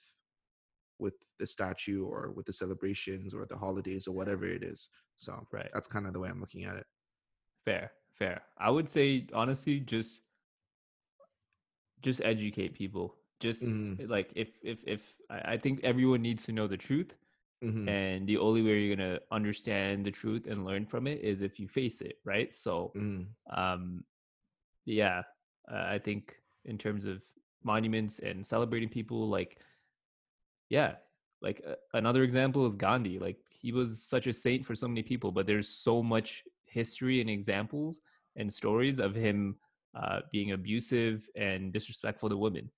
[1.00, 4.88] with the statue or with the celebrations or the holidays or whatever it is.
[5.16, 5.68] So right.
[5.72, 6.86] that's kind of the way I'm looking at it.
[7.64, 8.42] Fair, fair.
[8.58, 10.22] I would say honestly, just
[12.02, 13.16] just educate people.
[13.40, 14.08] Just mm.
[14.08, 17.14] like if if if I think everyone needs to know the truth,
[17.64, 17.88] Mm-hmm.
[17.88, 21.60] And the only way you're gonna understand the truth and learn from it is if
[21.60, 22.54] you face it, right?
[22.54, 23.26] So, mm.
[23.54, 24.04] um,
[24.86, 25.22] yeah,
[25.70, 27.20] uh, I think in terms of
[27.62, 29.58] monuments and celebrating people, like,
[30.70, 30.94] yeah,
[31.42, 33.18] like uh, another example is Gandhi.
[33.18, 37.20] Like he was such a saint for so many people, but there's so much history
[37.20, 38.00] and examples
[38.36, 39.56] and stories of him
[39.94, 42.70] uh, being abusive and disrespectful to women.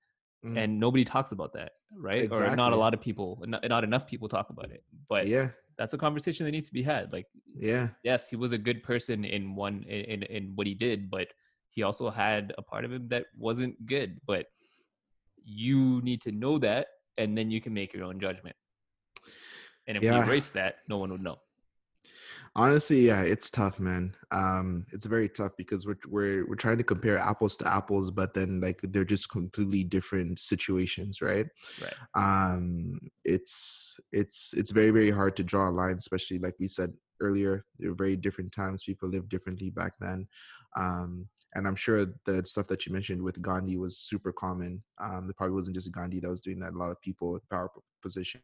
[0.44, 0.58] Mm.
[0.58, 2.24] And nobody talks about that, right?
[2.24, 2.48] Exactly.
[2.48, 4.82] Or not a lot of people, not, not enough people talk about it.
[5.08, 7.12] But yeah, that's a conversation that needs to be had.
[7.12, 11.10] Like, yeah, yes, he was a good person in one in in what he did,
[11.10, 11.28] but
[11.70, 14.20] he also had a part of him that wasn't good.
[14.26, 14.46] But
[15.44, 16.88] you need to know that,
[17.18, 18.56] and then you can make your own judgment.
[19.86, 20.20] And if yeah.
[20.20, 21.38] we erase that, no one would know.
[22.54, 24.14] Honestly yeah it's tough man.
[24.30, 28.34] Um it's very tough because we're we're we're trying to compare apples to apples but
[28.34, 31.46] then like they're just completely different situations right?
[31.80, 31.94] Right.
[32.14, 36.92] Um it's it's it's very very hard to draw a line especially like we said
[37.22, 38.84] earlier they're very different times.
[38.84, 40.26] People lived differently back then.
[40.76, 44.82] Um and I'm sure the stuff that you mentioned with Gandhi was super common.
[45.00, 46.72] Um, it probably wasn't just Gandhi that was doing that.
[46.72, 47.70] A lot of people in power
[48.02, 48.42] positions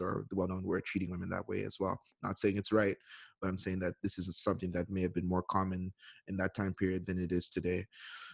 [0.00, 1.98] or the well-known were treating women that way as well.
[2.22, 2.96] Not saying it's right,
[3.40, 5.92] but I'm saying that this is something that may have been more common
[6.28, 7.86] in that time period than it is today.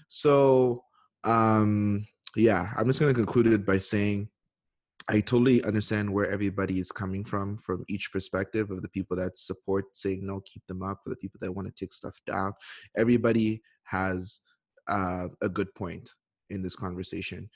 [0.08, 0.84] So,
[1.24, 2.06] um,
[2.36, 4.28] yeah, I'm just going to conclude it by saying
[5.08, 9.38] I totally understand where everybody is coming from, from each perspective of the people that
[9.38, 12.52] support saying no, keep them up, for the people that want to take stuff down.
[12.94, 14.40] Everybody has
[14.88, 16.10] uh, a good point
[16.50, 17.48] in this conversation.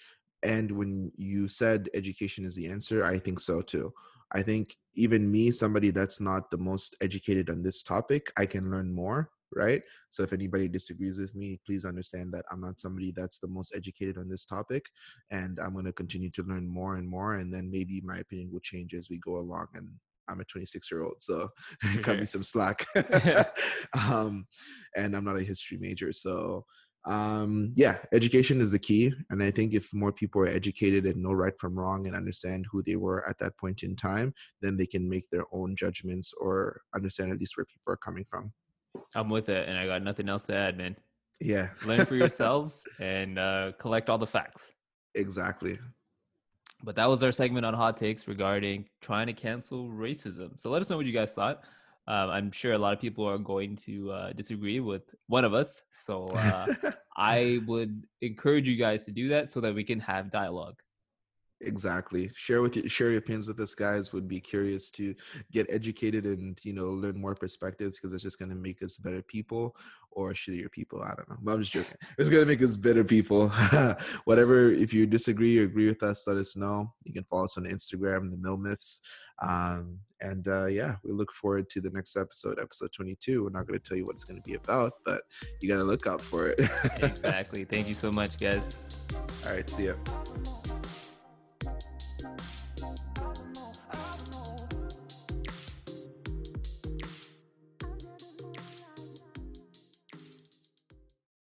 [0.43, 3.93] And when you said education is the answer, I think so too.
[4.33, 8.71] I think even me, somebody that's not the most educated on this topic, I can
[8.71, 9.83] learn more, right?
[10.09, 13.75] So if anybody disagrees with me, please understand that I'm not somebody that's the most
[13.75, 14.87] educated on this topic.
[15.31, 17.35] And I'm going to continue to learn more and more.
[17.35, 19.67] And then maybe my opinion will change as we go along.
[19.75, 19.89] And
[20.33, 21.49] I'm a 26 year old, so
[22.03, 22.87] cut me some slack.
[23.95, 24.47] um,
[24.97, 26.65] and I'm not a history major, so
[27.09, 31.21] um yeah education is the key and i think if more people are educated and
[31.21, 34.77] know right from wrong and understand who they were at that point in time then
[34.77, 38.53] they can make their own judgments or understand at least where people are coming from.
[39.17, 40.95] I'm with it and i got nothing else to add man.
[41.41, 41.71] Yeah.
[41.85, 44.71] Learn for yourselves and uh collect all the facts.
[45.17, 45.79] Exactly
[46.83, 50.83] but that was our segment on hot takes regarding trying to cancel racism so let
[50.83, 51.63] us know what you guys thought
[52.09, 55.55] um, I'm sure a lot of people are going to uh, disagree with one of
[55.55, 55.83] us.
[56.05, 56.67] So uh,
[57.17, 60.83] I would encourage you guys to do that so that we can have dialogue.
[61.65, 62.31] Exactly.
[62.35, 64.13] Share with you, share your opinions with us, guys.
[64.13, 65.15] Would be curious to
[65.53, 68.97] get educated and you know learn more perspectives because it's just going to make us
[68.97, 69.77] better people
[70.15, 71.03] or shittier people.
[71.03, 71.53] I don't know.
[71.53, 71.97] I'm just joking.
[72.19, 73.49] It's going to make us better people.
[74.25, 74.71] Whatever.
[74.71, 76.93] If you disagree or agree with us, let us know.
[77.05, 79.01] You can follow us on Instagram, the Mill Myths.
[79.41, 83.43] Um, and uh, yeah, we look forward to the next episode, episode 22.
[83.43, 85.23] We're not going to tell you what it's going to be about, but
[85.61, 86.61] you got to look out for it.
[87.03, 87.65] exactly.
[87.65, 88.77] Thank you so much, guys.
[89.47, 89.69] All right.
[89.69, 89.95] See ya.